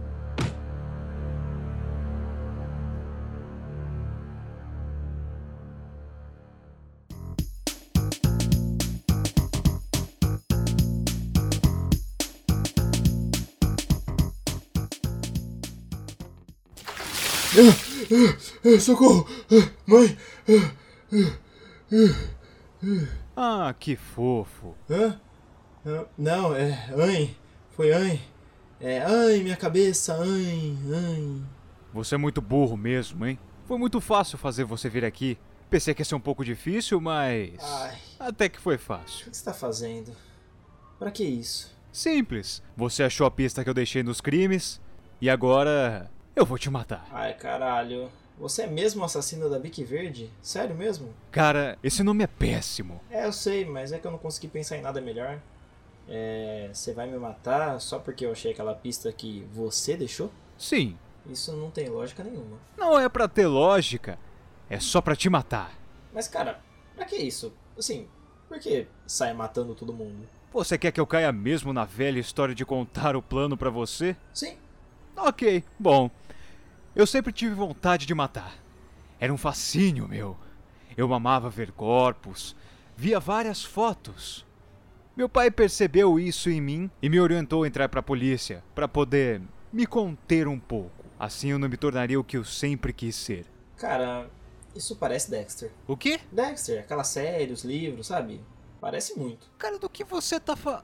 Socorro! 18.80 19.26
Mãe! 19.86 20.16
Ah, 23.36 23.74
que 23.78 23.96
fofo. 23.96 24.74
Hã? 24.88 25.18
Não, 26.16 26.54
é. 26.54 26.92
Ai. 26.96 27.36
Foi 27.70 27.92
ai. 27.92 28.20
É. 28.80 29.00
Ai, 29.02 29.40
minha 29.40 29.56
cabeça. 29.56 30.16
Ai, 30.20 30.76
ai. 30.94 31.42
Você 31.92 32.14
é 32.14 32.18
muito 32.18 32.40
burro 32.40 32.76
mesmo, 32.76 33.26
hein? 33.26 33.38
Foi 33.66 33.78
muito 33.78 34.00
fácil 34.00 34.38
fazer 34.38 34.64
você 34.64 34.88
vir 34.88 35.04
aqui. 35.04 35.36
Pensei 35.68 35.94
que 35.94 36.00
ia 36.00 36.04
ser 36.04 36.14
um 36.14 36.20
pouco 36.20 36.44
difícil, 36.44 37.00
mas. 37.00 37.54
Ai. 37.60 37.98
Até 38.18 38.48
que 38.48 38.60
foi 38.60 38.78
fácil. 38.78 39.26
O 39.26 39.30
que 39.30 39.36
você 39.36 39.44
tá 39.44 39.54
fazendo? 39.54 40.12
Pra 40.98 41.10
que 41.10 41.24
isso? 41.24 41.76
Simples. 41.90 42.62
Você 42.76 43.02
achou 43.02 43.26
a 43.26 43.30
pista 43.30 43.64
que 43.64 43.70
eu 43.70 43.74
deixei 43.74 44.02
nos 44.02 44.20
crimes 44.20 44.80
e 45.20 45.28
agora 45.28 46.10
eu 46.34 46.44
vou 46.44 46.58
te 46.58 46.70
matar. 46.70 47.06
Ai, 47.10 47.34
caralho. 47.34 48.10
Você 48.38 48.62
é 48.62 48.66
mesmo 48.66 49.02
o 49.02 49.04
assassino 49.04 49.50
da 49.50 49.58
Bique 49.58 49.84
Verde? 49.84 50.30
Sério 50.40 50.74
mesmo? 50.74 51.14
Cara, 51.30 51.78
esse 51.82 52.02
nome 52.02 52.24
é 52.24 52.26
péssimo. 52.26 53.00
É, 53.10 53.26
eu 53.26 53.32
sei, 53.32 53.66
mas 53.66 53.92
é 53.92 53.98
que 53.98 54.06
eu 54.06 54.10
não 54.10 54.18
consegui 54.18 54.48
pensar 54.48 54.78
em 54.78 54.82
nada 54.82 55.00
melhor. 55.00 55.38
É. 56.08 56.70
Você 56.72 56.94
vai 56.94 57.06
me 57.06 57.18
matar 57.18 57.78
só 57.80 57.98
porque 57.98 58.24
eu 58.24 58.32
achei 58.32 58.52
aquela 58.52 58.74
pista 58.74 59.12
que 59.12 59.46
você 59.52 59.96
deixou? 59.96 60.30
Sim. 60.56 60.96
Isso 61.26 61.54
não 61.54 61.70
tem 61.70 61.88
lógica 61.88 62.24
nenhuma. 62.24 62.56
Não 62.78 62.98
é 62.98 63.08
pra 63.08 63.28
ter 63.28 63.46
lógica. 63.46 64.18
É 64.70 64.80
só 64.80 65.00
pra 65.00 65.14
te 65.14 65.28
matar. 65.28 65.72
Mas, 66.12 66.26
cara, 66.26 66.60
pra 66.96 67.04
que 67.04 67.16
isso? 67.16 67.52
Assim, 67.78 68.08
por 68.48 68.58
que 68.58 68.86
sai 69.06 69.34
matando 69.34 69.74
todo 69.74 69.92
mundo? 69.92 70.26
Você 70.52 70.78
quer 70.78 70.92
que 70.92 71.00
eu 71.00 71.06
caia 71.06 71.30
mesmo 71.30 71.72
na 71.72 71.84
velha 71.84 72.18
história 72.18 72.54
de 72.54 72.64
contar 72.64 73.14
o 73.14 73.22
plano 73.22 73.56
pra 73.56 73.70
você? 73.70 74.16
Sim. 74.32 74.56
Ok, 75.22 75.62
bom. 75.78 76.10
Eu 76.96 77.06
sempre 77.06 77.30
tive 77.30 77.54
vontade 77.54 78.06
de 78.06 78.14
matar. 78.14 78.54
Era 79.18 79.32
um 79.32 79.36
fascínio 79.36 80.08
meu. 80.08 80.34
Eu 80.96 81.12
amava 81.12 81.50
ver 81.50 81.72
corpos, 81.72 82.56
via 82.96 83.20
várias 83.20 83.62
fotos. 83.62 84.46
Meu 85.14 85.28
pai 85.28 85.50
percebeu 85.50 86.18
isso 86.18 86.48
em 86.48 86.58
mim 86.58 86.90
e 87.02 87.08
me 87.10 87.20
orientou 87.20 87.64
a 87.64 87.68
entrar 87.68 87.88
pra 87.90 88.02
polícia, 88.02 88.64
para 88.74 88.88
poder 88.88 89.42
me 89.70 89.86
conter 89.86 90.48
um 90.48 90.58
pouco. 90.58 91.04
Assim 91.18 91.50
eu 91.50 91.58
não 91.58 91.68
me 91.68 91.76
tornaria 91.76 92.18
o 92.18 92.24
que 92.24 92.38
eu 92.38 92.44
sempre 92.44 92.90
quis 92.90 93.14
ser. 93.14 93.44
Cara, 93.76 94.26
isso 94.74 94.96
parece 94.96 95.30
Dexter. 95.30 95.70
O 95.86 95.98
quê? 95.98 96.18
Dexter, 96.32 96.80
aquela 96.80 97.04
série, 97.04 97.52
os 97.52 97.62
livros, 97.62 98.06
sabe? 98.06 98.40
Parece 98.80 99.18
muito. 99.18 99.50
Cara, 99.58 99.78
do 99.78 99.90
que 99.90 100.02
você 100.02 100.40
tá 100.40 100.56
fa... 100.56 100.82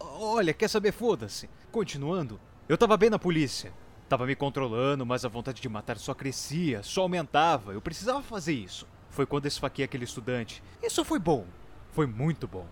Olha, 0.00 0.52
quer 0.52 0.68
saber? 0.68 0.90
Foda-se. 0.90 1.48
Continuando, 1.70 2.40
eu 2.68 2.76
tava 2.76 2.96
bem 2.96 3.10
na 3.10 3.18
polícia. 3.18 3.72
Tava 4.08 4.26
me 4.26 4.34
controlando, 4.34 5.04
mas 5.04 5.24
a 5.24 5.28
vontade 5.28 5.60
de 5.60 5.68
matar 5.68 5.98
só 5.98 6.14
crescia, 6.14 6.82
só 6.82 7.02
aumentava. 7.02 7.72
Eu 7.72 7.80
precisava 7.80 8.22
fazer 8.22 8.54
isso. 8.54 8.86
Foi 9.10 9.26
quando 9.26 9.46
esfaquei 9.46 9.84
aquele 9.84 10.04
estudante. 10.04 10.62
Isso 10.82 11.04
foi 11.04 11.18
bom. 11.18 11.46
Foi 11.90 12.06
muito 12.06 12.46
bom. 12.46 12.66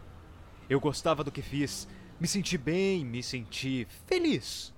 Eu 0.68 0.80
gostava 0.80 1.22
do 1.22 1.32
que 1.32 1.42
fiz. 1.42 1.88
Me 2.18 2.26
senti 2.26 2.56
bem, 2.56 3.04
me 3.04 3.22
senti 3.22 3.87
feliz. 4.06 4.74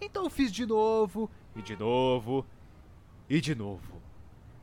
Então 0.00 0.24
eu 0.24 0.30
fiz 0.30 0.52
de 0.52 0.66
novo, 0.66 1.30
e 1.54 1.62
de 1.62 1.76
novo, 1.76 2.44
e 3.28 3.40
de 3.40 3.54
novo. 3.54 4.02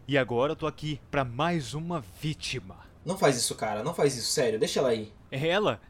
E 0.08 0.18
agora 0.18 0.52
eu 0.52 0.56
tô 0.56 0.68
aqui 0.68 1.00
pra 1.10 1.24
mais 1.24 1.74
uma 1.74 2.02
vítima. 2.02 2.78
Não 3.06 3.18
faz 3.18 3.38
isso, 3.38 3.56
cara. 3.56 3.84
Não 3.84 3.94
faz 3.94 4.16
isso, 4.16 4.32
sério. 4.32 4.60
Deixa 4.60 4.80
ela 4.80 4.90
aí. 4.90 5.12
É 5.32 5.48
ela? 5.48 5.82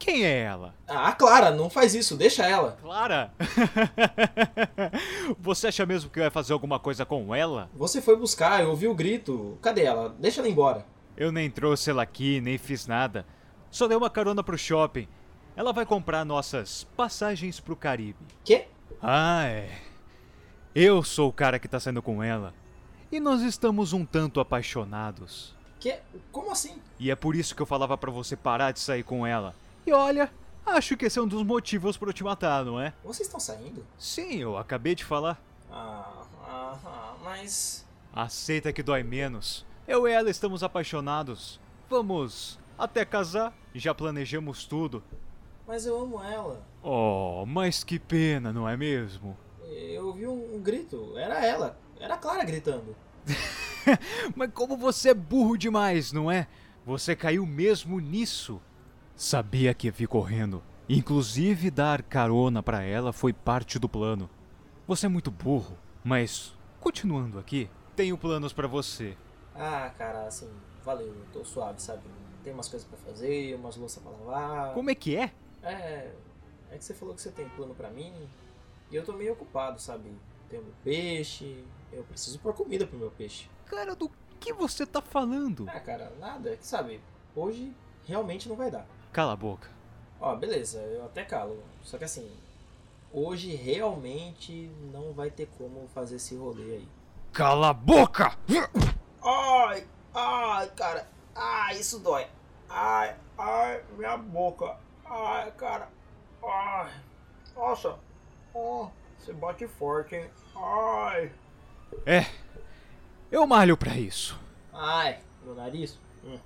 Quem 0.00 0.24
é 0.24 0.40
ela? 0.40 0.74
Ah, 0.88 1.12
Clara, 1.12 1.50
não 1.50 1.68
faz 1.68 1.94
isso. 1.94 2.16
Deixa 2.16 2.46
ela. 2.46 2.78
Clara? 2.80 3.34
Você 5.38 5.66
acha 5.66 5.84
mesmo 5.84 6.08
que 6.08 6.18
vai 6.18 6.30
fazer 6.30 6.54
alguma 6.54 6.80
coisa 6.80 7.04
com 7.04 7.34
ela? 7.34 7.68
Você 7.74 8.00
foi 8.00 8.16
buscar, 8.16 8.62
eu 8.62 8.70
ouvi 8.70 8.88
o 8.88 8.94
grito. 8.94 9.58
Cadê 9.60 9.84
ela? 9.84 10.16
Deixa 10.18 10.40
ela 10.40 10.48
embora. 10.48 10.86
Eu 11.14 11.30
nem 11.30 11.50
trouxe 11.50 11.90
ela 11.90 12.02
aqui, 12.02 12.40
nem 12.40 12.56
fiz 12.56 12.86
nada. 12.86 13.26
Só 13.70 13.86
dei 13.86 13.94
uma 13.94 14.08
carona 14.08 14.42
pro 14.42 14.56
shopping. 14.56 15.06
Ela 15.54 15.70
vai 15.70 15.84
comprar 15.84 16.24
nossas 16.24 16.84
passagens 16.96 17.60
pro 17.60 17.76
Caribe. 17.76 18.24
Quê? 18.42 18.68
Ah, 19.02 19.44
é. 19.44 19.70
Eu 20.74 21.02
sou 21.02 21.28
o 21.28 21.32
cara 21.32 21.58
que 21.58 21.68
tá 21.68 21.78
saindo 21.78 22.00
com 22.00 22.22
ela. 22.22 22.54
E 23.12 23.20
nós 23.20 23.42
estamos 23.42 23.92
um 23.92 24.06
tanto 24.06 24.40
apaixonados. 24.40 25.54
Que? 25.78 25.98
Como 26.32 26.50
assim? 26.50 26.80
E 26.98 27.10
é 27.10 27.14
por 27.14 27.36
isso 27.36 27.54
que 27.54 27.60
eu 27.60 27.66
falava 27.66 27.98
pra 27.98 28.10
você 28.10 28.34
parar 28.34 28.72
de 28.72 28.80
sair 28.80 29.02
com 29.02 29.26
ela. 29.26 29.54
E 29.86 29.92
olha, 29.92 30.30
acho 30.64 30.96
que 30.96 31.06
esse 31.06 31.18
é 31.18 31.22
um 31.22 31.26
dos 31.26 31.42
motivos 31.42 31.96
pra 31.96 32.08
eu 32.08 32.12
te 32.12 32.22
matar, 32.22 32.64
não 32.64 32.80
é? 32.80 32.92
Vocês 33.02 33.26
estão 33.26 33.40
saindo? 33.40 33.86
Sim, 33.98 34.36
eu 34.36 34.56
acabei 34.56 34.94
de 34.94 35.04
falar. 35.04 35.42
Ah, 35.70 36.24
ah, 36.44 36.78
ah, 36.84 37.14
mas. 37.22 37.86
Aceita 38.12 38.72
que 38.72 38.82
dói 38.82 39.02
menos. 39.02 39.66
Eu 39.86 40.06
e 40.06 40.12
ela 40.12 40.30
estamos 40.30 40.62
apaixonados. 40.62 41.60
Vamos 41.88 42.58
até 42.78 43.04
casar. 43.04 43.54
Já 43.74 43.94
planejamos 43.94 44.64
tudo. 44.64 45.02
Mas 45.66 45.86
eu 45.86 46.00
amo 46.00 46.22
ela. 46.22 46.66
Oh, 46.82 47.44
mas 47.46 47.84
que 47.84 47.98
pena, 47.98 48.52
não 48.52 48.68
é 48.68 48.76
mesmo? 48.76 49.36
Eu 49.68 50.08
ouvi 50.08 50.26
um, 50.26 50.56
um 50.56 50.60
grito. 50.60 51.16
Era 51.16 51.44
ela. 51.44 51.78
Era 51.98 52.14
a 52.14 52.18
Clara 52.18 52.44
gritando. 52.44 52.96
mas 54.34 54.50
como 54.52 54.76
você 54.76 55.10
é 55.10 55.14
burro 55.14 55.56
demais, 55.56 56.12
não 56.12 56.30
é? 56.30 56.48
Você 56.84 57.14
caiu 57.14 57.46
mesmo 57.46 58.00
nisso. 58.00 58.60
Sabia 59.20 59.74
que 59.74 59.86
ia 59.86 59.92
vir 59.92 60.08
correndo. 60.08 60.62
Inclusive 60.88 61.70
dar 61.70 62.02
carona 62.02 62.62
para 62.62 62.82
ela 62.82 63.12
foi 63.12 63.34
parte 63.34 63.78
do 63.78 63.86
plano. 63.86 64.30
Você 64.86 65.04
é 65.04 65.08
muito 65.10 65.30
burro, 65.30 65.76
mas 66.02 66.56
continuando 66.80 67.38
aqui, 67.38 67.68
tenho 67.94 68.16
planos 68.16 68.54
para 68.54 68.66
você. 68.66 69.14
Ah, 69.54 69.92
cara, 69.98 70.26
assim, 70.26 70.50
valeu, 70.82 71.08
eu 71.08 71.26
tô 71.34 71.44
suave, 71.44 71.82
sabe? 71.82 72.00
Tem 72.42 72.54
umas 72.54 72.66
coisas 72.66 72.88
para 72.88 72.96
fazer, 72.96 73.54
umas 73.56 73.76
louças 73.76 74.02
para 74.02 74.10
lavar. 74.10 74.72
Como 74.72 74.88
é 74.88 74.94
que 74.94 75.14
é? 75.14 75.34
É, 75.62 76.14
é 76.70 76.78
que 76.78 76.82
você 76.82 76.94
falou 76.94 77.14
que 77.14 77.20
você 77.20 77.30
tem 77.30 77.46
plano 77.50 77.74
para 77.74 77.90
mim 77.90 78.14
e 78.90 78.96
eu 78.96 79.04
tô 79.04 79.12
meio 79.12 79.34
ocupado, 79.34 79.78
sabe? 79.78 80.10
Tenho 80.48 80.62
meu 80.62 80.72
peixe, 80.82 81.62
eu 81.92 82.04
preciso 82.04 82.38
pôr 82.38 82.54
comida 82.54 82.86
pro 82.86 82.98
meu 82.98 83.10
peixe. 83.10 83.50
Cara, 83.66 83.94
do 83.94 84.10
que 84.40 84.54
você 84.54 84.86
tá 84.86 85.02
falando? 85.02 85.66
Ah, 85.68 85.78
cara, 85.78 86.10
nada, 86.18 86.54
é 86.54 86.56
que 86.56 86.66
sabe, 86.66 87.02
hoje 87.36 87.70
realmente 88.06 88.48
não 88.48 88.56
vai 88.56 88.70
dar. 88.70 88.86
Cala 89.12 89.32
a 89.32 89.36
boca. 89.36 89.68
Ó, 90.20 90.36
beleza, 90.36 90.78
eu 90.78 91.04
até 91.04 91.24
calo. 91.24 91.62
Só 91.82 91.98
que 91.98 92.04
assim, 92.04 92.30
hoje 93.12 93.54
realmente 93.56 94.70
não 94.92 95.12
vai 95.12 95.30
ter 95.30 95.48
como 95.58 95.88
fazer 95.94 96.16
esse 96.16 96.36
rolê 96.36 96.76
aí. 96.76 96.88
Cala 97.32 97.70
a 97.70 97.72
boca! 97.72 98.36
Ai, 99.22 99.86
ai, 100.14 100.68
cara. 100.70 101.08
Ai, 101.34 101.78
isso 101.78 101.98
dói. 101.98 102.26
Ai, 102.68 103.16
ai, 103.36 103.82
minha 103.96 104.16
boca. 104.16 104.76
Ai, 105.04 105.50
cara. 105.52 105.88
Ai. 106.42 106.92
Nossa. 107.56 107.98
Oh, 108.54 108.88
você 109.18 109.32
bate 109.32 109.66
forte, 109.66 110.16
hein? 110.16 110.30
Ai. 110.54 111.32
É. 112.06 112.26
Eu 113.30 113.46
malho 113.46 113.76
pra 113.76 113.96
isso. 113.96 114.38
Ai, 114.72 115.20
meu 115.44 115.54
nariz? 115.54 115.98
Hum. 116.24 116.38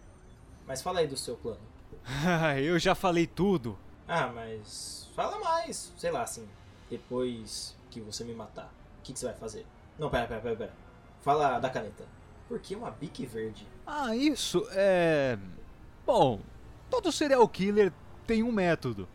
Mas 0.67 0.81
fala 0.83 1.01
aí 1.01 1.07
do 1.07 1.17
seu 1.17 1.37
plano. 1.37 1.74
eu 2.63 2.79
já 2.79 2.95
falei 2.95 3.27
tudo. 3.27 3.79
Ah, 4.07 4.29
mas 4.35 5.11
fala 5.15 5.39
mais. 5.41 5.93
Sei 5.97 6.11
lá, 6.11 6.23
assim. 6.23 6.47
Depois 6.91 7.77
que 7.91 8.01
você 8.01 8.25
me 8.25 8.35
matar, 8.35 8.73
o 8.99 9.03
que, 9.03 9.13
que 9.13 9.19
você 9.19 9.27
vai 9.27 9.35
fazer? 9.35 9.67
Não, 9.99 10.11
pera, 10.11 10.27
pera, 10.27 10.41
pera, 10.41 10.57
pera. 10.57 10.73
Fala 11.23 11.59
da 11.59 11.71
caneta. 11.71 12.05
Por 12.49 12.59
que 12.59 12.75
uma 12.75 12.91
bique 12.91 13.25
verde? 13.25 13.67
Ah, 13.87 14.15
isso 14.15 14.67
é. 14.73 15.39
Bom, 16.05 16.41
todo 16.91 17.11
serial 17.11 17.49
killer 17.49 17.93
tem 18.27 18.43
um 18.43 18.53
método, 18.53 19.09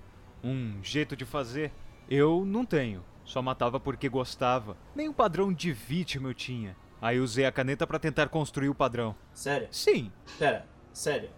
um 0.43 0.83
jeito 0.83 1.15
de 1.15 1.25
fazer. 1.25 1.71
Eu 2.09 2.43
não 2.43 2.65
tenho. 2.65 3.03
Só 3.23 3.41
matava 3.43 3.79
porque 3.79 4.09
gostava. 4.09 4.75
Nem 4.95 5.07
um 5.07 5.13
padrão 5.13 5.53
de 5.53 5.71
vítima 5.71 6.29
eu 6.29 6.33
tinha. 6.33 6.75
Aí 6.99 7.19
usei 7.19 7.45
a 7.45 7.51
caneta 7.51 7.85
para 7.85 7.99
tentar 7.99 8.27
construir 8.29 8.69
o 8.69 8.75
padrão. 8.75 9.15
Sério? 9.31 9.67
Sim. 9.71 10.11
Pera, 10.39 10.65
sério. 10.91 11.29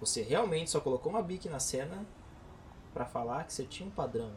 Você 0.00 0.22
realmente 0.22 0.70
só 0.70 0.80
colocou 0.80 1.10
uma 1.10 1.22
bique 1.22 1.48
na 1.48 1.58
cena 1.58 2.06
para 2.94 3.04
falar 3.04 3.44
que 3.44 3.52
você 3.52 3.64
tinha 3.64 3.88
um 3.88 3.92
padrão 3.92 4.32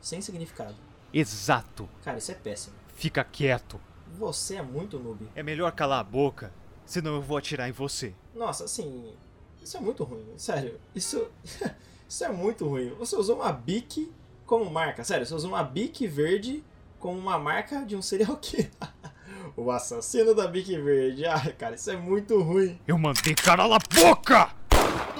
sem 0.00 0.20
significado. 0.20 0.74
Exato. 1.12 1.88
Cara, 2.02 2.18
isso 2.18 2.32
é 2.32 2.34
péssimo. 2.34 2.76
Fica 2.94 3.22
quieto. 3.22 3.80
Você 4.18 4.56
é 4.56 4.62
muito 4.62 4.98
noob. 4.98 5.28
É 5.34 5.42
melhor 5.42 5.72
calar 5.72 6.00
a 6.00 6.04
boca, 6.04 6.52
senão 6.84 7.14
eu 7.14 7.22
vou 7.22 7.36
atirar 7.36 7.68
em 7.68 7.72
você. 7.72 8.14
Nossa, 8.34 8.64
assim, 8.64 9.14
isso 9.62 9.76
é 9.76 9.80
muito 9.80 10.04
ruim. 10.04 10.26
Sério, 10.36 10.80
isso 10.94 11.30
isso 12.08 12.24
é 12.24 12.28
muito 12.28 12.66
ruim. 12.66 12.90
Você 12.98 13.16
usou 13.16 13.36
uma 13.36 13.52
bique 13.52 14.12
como 14.52 14.70
marca. 14.70 15.02
Sério, 15.02 15.24
você 15.24 15.34
usa 15.34 15.48
uma 15.48 15.62
Bic 15.62 16.06
verde 16.06 16.62
como 16.98 17.18
uma 17.18 17.38
marca 17.38 17.86
de 17.86 17.96
um 17.96 18.02
serial 18.02 18.36
killer. 18.36 18.70
o 19.56 19.70
assassino 19.70 20.34
da 20.34 20.46
Bic 20.46 20.76
verde. 20.78 21.24
Ai, 21.24 21.52
cara, 21.52 21.74
isso 21.74 21.90
é 21.90 21.96
muito 21.96 22.38
ruim. 22.42 22.78
Eu 22.86 22.98
mandei 22.98 23.34
cala 23.34 23.64
a 23.64 23.78
boca! 23.78 24.54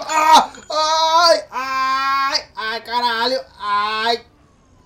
Ah! 0.08 0.50
Ai! 0.70 1.44
Ai! 1.50 2.48
Ai, 2.56 2.80
caralho! 2.82 3.44
Ai! 3.58 4.26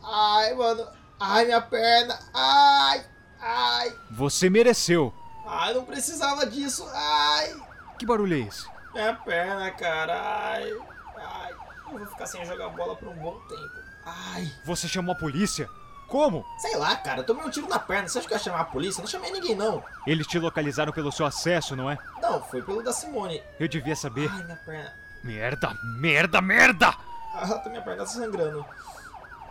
Ai, 0.03 0.55
mano! 0.55 0.87
Ai, 1.19 1.45
minha 1.47 1.61
perna! 1.61 2.19
Ai! 2.35 3.05
Ai! 3.41 3.99
Você 4.11 4.51
mereceu. 4.51 5.13
Ai, 5.47 5.75
não 5.75 5.85
precisava 5.85 6.47
disso! 6.47 6.87
Ai! 6.93 7.55
Que 7.99 8.07
barulho 8.07 8.35
é 8.35 8.41
esse? 8.41 8.67
Minha 8.93 9.15
perna, 9.15 9.71
cara! 9.71 10.15
Ai! 10.15 10.73
Ai! 11.17 11.53
Eu 11.93 11.99
vou 11.99 12.07
ficar 12.09 12.27
sem 12.27 12.45
jogar 12.45 12.69
bola 12.71 12.97
por 12.97 13.09
um 13.09 13.15
bom 13.15 13.39
tempo. 13.49 13.87
Ai! 14.05 14.53
Você 14.65 14.89
chamou 14.89 15.15
a 15.15 15.19
polícia? 15.19 15.69
Como? 16.09 16.45
Sei 16.59 16.77
lá, 16.77 16.95
cara, 16.97 17.21
eu 17.21 17.25
tomei 17.25 17.45
um 17.45 17.51
tiro 17.51 17.69
na 17.69 17.79
perna. 17.79 18.09
Você 18.09 18.19
acha 18.19 18.29
que 18.29 18.35
eu 18.35 18.39
ia 18.39 18.43
chamar 18.43 18.61
a 18.61 18.65
polícia? 18.65 19.01
Eu 19.01 19.03
não 19.05 19.11
chamei 19.11 19.33
ninguém, 19.33 19.57
não. 19.57 19.83
Eles 20.07 20.27
te 20.27 20.39
localizaram 20.39 20.93
pelo 20.93 21.11
seu 21.11 21.27
acesso, 21.27 21.75
não 21.75 21.91
é? 21.91 21.99
Não, 22.23 22.43
foi 22.45 22.63
pelo 22.63 22.83
da 22.83 22.93
Simone. 22.93 23.43
Eu 23.59 23.67
devia 23.67 23.97
saber. 23.97 24.31
Ai, 24.33 24.45
minha 24.45 24.57
perna. 24.57 25.06
Merda, 25.27 25.77
merda, 25.83 26.41
merda! 26.41 26.95
Ah, 27.35 27.59
tá 27.59 27.69
minha 27.69 27.83
perna 27.83 28.05
tá 28.05 28.07
sangrando. 28.07 28.65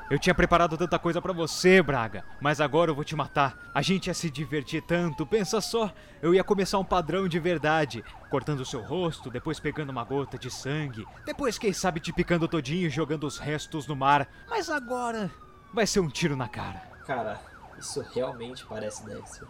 Eu 0.10 0.18
tinha 0.18 0.34
preparado 0.34 0.78
tanta 0.78 0.98
coisa 0.98 1.22
pra 1.22 1.34
você, 1.34 1.82
Braga, 1.82 2.24
mas 2.40 2.62
agora 2.62 2.92
eu 2.92 2.96
vou 2.96 3.04
te 3.04 3.14
matar. 3.14 3.58
A 3.74 3.82
gente 3.82 4.08
ia 4.08 4.14
se 4.14 4.30
divertir 4.30 4.82
tanto, 4.84 5.26
pensa 5.26 5.60
só. 5.60 5.92
Eu 6.22 6.34
ia 6.34 6.46
começar 6.46 6.78
um 6.78 6.86
padrão 6.86 7.28
de 7.28 7.40
verdade, 7.40 8.06
cortando 8.30 8.64
seu 8.64 8.82
rosto, 8.82 9.30
depois 9.30 9.60
pegando 9.60 9.90
uma 9.90 10.06
gota 10.06 10.38
de 10.38 10.50
sangue, 10.50 11.06
depois 11.26 11.58
quem 11.58 11.74
sabe 11.74 12.00
te 12.00 12.14
picando 12.14 12.48
todinho 12.48 12.88
e 12.88 12.90
jogando 12.90 13.26
os 13.28 13.38
restos 13.38 13.86
no 13.86 13.98
mar. 13.98 14.28
Mas 14.48 14.70
agora 14.70 15.30
vai 15.74 15.86
ser 15.86 16.00
um 16.00 16.08
tiro 16.08 16.38
na 16.38 16.48
cara. 16.48 16.84
Cara, 17.06 17.42
isso 17.78 18.02
realmente 18.14 18.66
parece 18.66 19.06
Dexter. 19.06 19.46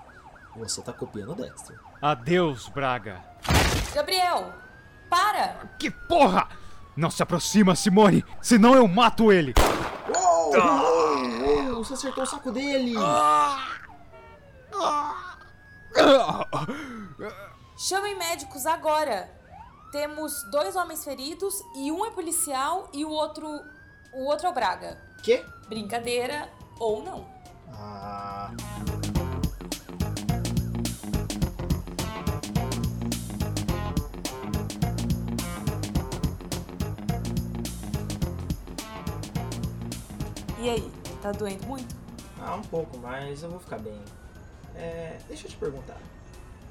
Você 0.56 0.82
tá 0.82 0.92
copiando 0.92 1.36
Dexter. 1.36 1.78
Adeus, 2.02 2.68
Braga. 2.70 3.22
Gabriel, 3.94 4.54
para! 5.10 5.70
Que 5.80 5.90
porra! 5.90 6.48
Não 6.96 7.12
se 7.12 7.22
aproxima, 7.22 7.76
Simone, 7.76 8.24
senão 8.42 8.74
eu 8.74 8.88
mato 8.88 9.32
ele. 9.32 9.54
Uou! 10.08 10.54
Uou! 10.54 11.74
Uou! 11.74 11.84
Você 11.84 11.94
acertou 11.94 12.24
o 12.24 12.28
saco 12.28 12.52
dele! 12.52 12.96
Chamem 17.78 18.18
médicos 18.18 18.66
agora! 18.66 19.30
Temos 19.92 20.44
dois 20.52 20.76
homens 20.76 21.06
feridos 21.06 21.64
e 21.76 21.92
um 21.92 22.06
é 22.06 22.12
policial 22.12 22.90
e 22.94 23.06
o 23.06 23.10
outro. 23.10 23.48
O 24.14 24.26
outro 24.26 24.48
é 24.48 24.50
o 24.50 24.54
Braga. 24.54 24.98
Quê? 25.24 25.46
Brincadeira 25.70 26.50
ou 26.80 27.02
não. 27.04 27.26
Ah. 27.72 28.52
E 40.58 40.70
aí, 40.70 40.92
tá 41.22 41.32
doendo 41.32 41.66
muito? 41.68 41.96
Ah, 42.40 42.56
um 42.56 42.62
pouco, 42.62 42.98
mas 42.98 43.44
eu 43.44 43.50
vou 43.50 43.60
ficar 43.60 43.78
bem. 43.78 44.02
É, 44.76 45.20
deixa 45.28 45.48
eu 45.48 45.52
te 45.52 45.58
perguntar. 45.58 45.98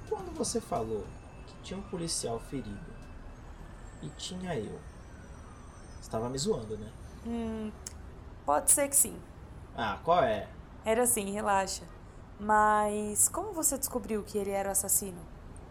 Quando 0.09 0.35
você 0.35 0.61
falou 0.61 1.05
que 1.47 1.55
tinha 1.63 1.79
um 1.79 1.83
policial 1.83 2.39
ferido 2.39 2.95
e 4.03 4.09
tinha 4.11 4.57
eu, 4.57 4.79
você 6.01 6.11
tava 6.11 6.29
me 6.29 6.39
zoando, 6.39 6.77
né? 6.77 6.91
Hum, 7.27 7.73
pode 8.45 8.71
ser 8.71 8.89
que 8.89 8.97
sim. 8.97 9.17
Ah, 9.77 9.99
qual 10.03 10.23
é? 10.23 10.49
Era 10.85 11.03
assim, 11.03 11.31
relaxa. 11.31 11.83
Mas 12.39 13.29
como 13.29 13.53
você 13.53 13.79
descobriu 13.79 14.23
que 14.23 14.39
ele 14.39 14.51
era 14.51 14.69
o 14.69 14.73
assassino? 14.73 15.21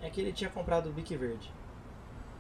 É 0.02 0.10
que 0.10 0.22
ele 0.22 0.34
tinha 0.34 0.50
comprado 0.50 0.90
o 0.90 0.94
Bic 0.94 1.16
Verde. 1.16 1.52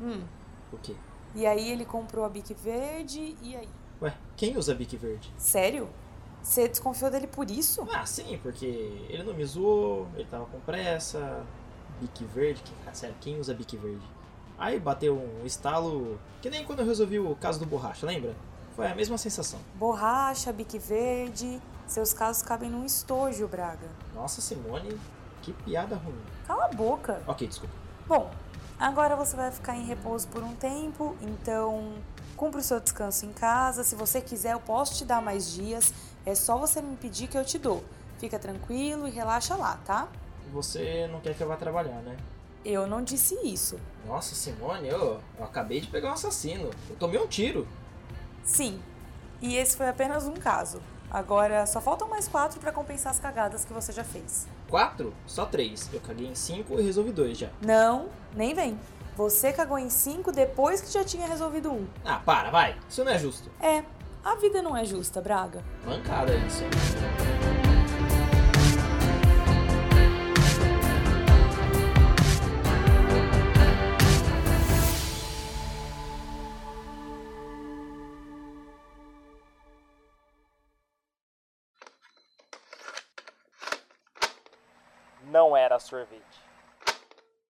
Hum. 0.02 0.24
O 0.72 0.78
quê? 0.78 0.96
E 1.36 1.46
aí 1.46 1.72
ele 1.72 1.86
comprou 1.86 2.26
a 2.26 2.30
Bic 2.30 2.54
Verde 2.54 3.38
e 3.42 3.56
aí? 3.56 3.70
Ué, 4.04 4.13
quem 4.36 4.58
usa 4.58 4.76
Bic 4.76 4.98
Verde? 4.98 5.32
Sério? 5.38 5.88
Você 6.42 6.68
desconfiou 6.68 7.10
dele 7.10 7.26
por 7.26 7.50
isso? 7.50 7.88
Ah, 7.89 8.06
sim, 8.06 8.38
porque 8.44 8.66
ele 9.08 9.24
não 9.24 9.34
me 9.34 9.46
zoou, 9.46 10.10
ele 10.13 10.26
tava 10.26 10.46
com 10.46 10.60
pressa. 10.60 11.42
Bic 12.02 12.26
Verde, 12.26 12.62
que, 12.63 12.74
ah, 12.86 12.94
sério, 12.94 13.16
quem 13.22 13.39
usa 13.39 13.54
Bic 13.54 13.78
Verde? 13.78 14.06
Aí 14.58 14.78
bateu 14.78 15.18
um 15.18 15.46
estalo, 15.46 16.20
que 16.42 16.50
nem 16.50 16.66
quando 16.66 16.80
eu 16.80 16.86
resolvi 16.86 17.18
o 17.18 17.34
caso 17.36 17.60
do 17.60 17.66
borracha, 17.66 18.06
lembra? 18.06 18.36
Foi 18.76 18.88
a 18.88 18.94
mesma 18.94 19.18
sensação. 19.18 19.60
Borracha, 19.76 20.52
Bic 20.52 20.78
Verde. 20.78 21.62
Seus 21.88 22.12
casos 22.12 22.44
cabem 22.44 22.70
num 22.70 22.86
estojo, 22.86 23.48
Braga. 23.48 23.88
Nossa, 24.13 24.42
Simone, 24.42 25.00
que 25.42 25.54
piada 25.54 25.96
ruim. 25.96 26.20
Cala 26.46 26.66
a 26.66 26.70
boca. 26.70 27.22
Ok, 27.26 27.48
desculpa. 27.48 27.74
Bom, 28.06 28.30
agora 28.78 29.16
você 29.16 29.36
vai 29.36 29.52
ficar 29.52 29.78
em 29.78 29.86
repouso 29.86 30.28
por 30.28 30.44
um 30.44 30.54
tempo, 30.56 31.16
então 31.22 31.94
cumpra 32.36 32.60
o 32.60 32.63
seu 32.63 32.80
descanso 32.80 33.26
em 33.26 33.32
casa. 33.32 33.84
Se 33.84 33.96
você 33.96 34.20
quiser, 34.20 34.54
eu 34.54 34.60
posso 34.60 34.96
te 34.96 35.06
dar 35.06 35.22
mais 35.22 35.50
dias. 35.50 35.94
É 36.26 36.36
só 36.36 36.58
você 36.58 36.82
me 36.82 36.98
pedir 36.98 37.28
que 37.28 37.38
eu 37.38 37.46
te 37.46 37.58
dou. 37.58 37.84
Fica 38.18 38.38
tranquilo 38.38 39.08
e 39.08 39.12
relaxa 39.12 39.56
lá, 39.56 39.80
tá? 39.86 40.08
Você 40.52 41.08
não 41.12 41.22
quer 41.22 41.34
que 41.34 41.42
eu 41.42 41.48
vá 41.48 41.56
trabalhar, 41.56 42.02
né? 42.02 42.18
Eu 42.66 42.88
não 42.88 43.02
disse 43.02 43.36
isso. 43.44 43.80
Nossa, 44.06 44.36
Simone, 44.36 44.88
eu, 44.88 45.20
eu 45.38 45.46
acabei 45.46 45.80
de 45.82 45.88
pegar 45.88 46.10
um 46.10 46.13
assassino. 46.13 46.70
Eu 46.89 46.96
tomei 46.98 47.20
um 47.20 47.28
tiro. 47.28 47.68
Sim. 48.44 48.82
E 49.42 49.56
esse 49.56 49.76
foi 49.76 49.88
apenas 49.88 50.26
um 50.28 50.34
caso. 50.34 50.82
Agora 51.10 51.66
só 51.66 51.80
faltam 51.80 52.08
mais 52.08 52.28
quatro 52.28 52.60
para 52.60 52.72
compensar 52.72 53.12
as 53.12 53.20
cagadas 53.20 53.63
que 53.66 53.74
você 53.74 53.92
já 53.92 54.04
fez. 54.04 54.48
Quatro? 54.74 55.14
Só 55.28 55.46
três. 55.46 55.88
Eu 55.94 56.00
caguei 56.00 56.26
em 56.26 56.34
cinco 56.34 56.80
e 56.80 56.82
resolvi 56.82 57.12
dois 57.12 57.38
já. 57.38 57.50
Não, 57.62 58.10
nem 58.36 58.56
vem. 58.56 58.76
Você 59.16 59.54
cagou 59.54 59.78
em 59.78 59.88
cinco 59.88 60.32
depois 60.32 60.82
que 60.82 60.92
já 60.92 61.04
tinha 61.04 61.28
resolvido 61.28 61.72
um. 61.72 61.86
Ah, 62.04 62.20
para, 62.26 62.50
vai. 62.50 62.76
Isso 62.90 63.04
não 63.04 63.12
é 63.12 63.20
justo. 63.20 63.52
É, 63.62 63.84
a 64.26 64.34
vida 64.34 64.64
não 64.64 64.76
é 64.76 64.84
justa, 64.84 65.22
Braga. 65.22 65.64
Mancada 65.86 66.34
isso. 66.34 66.64
Era 85.74 85.80
sorvete. 85.80 86.53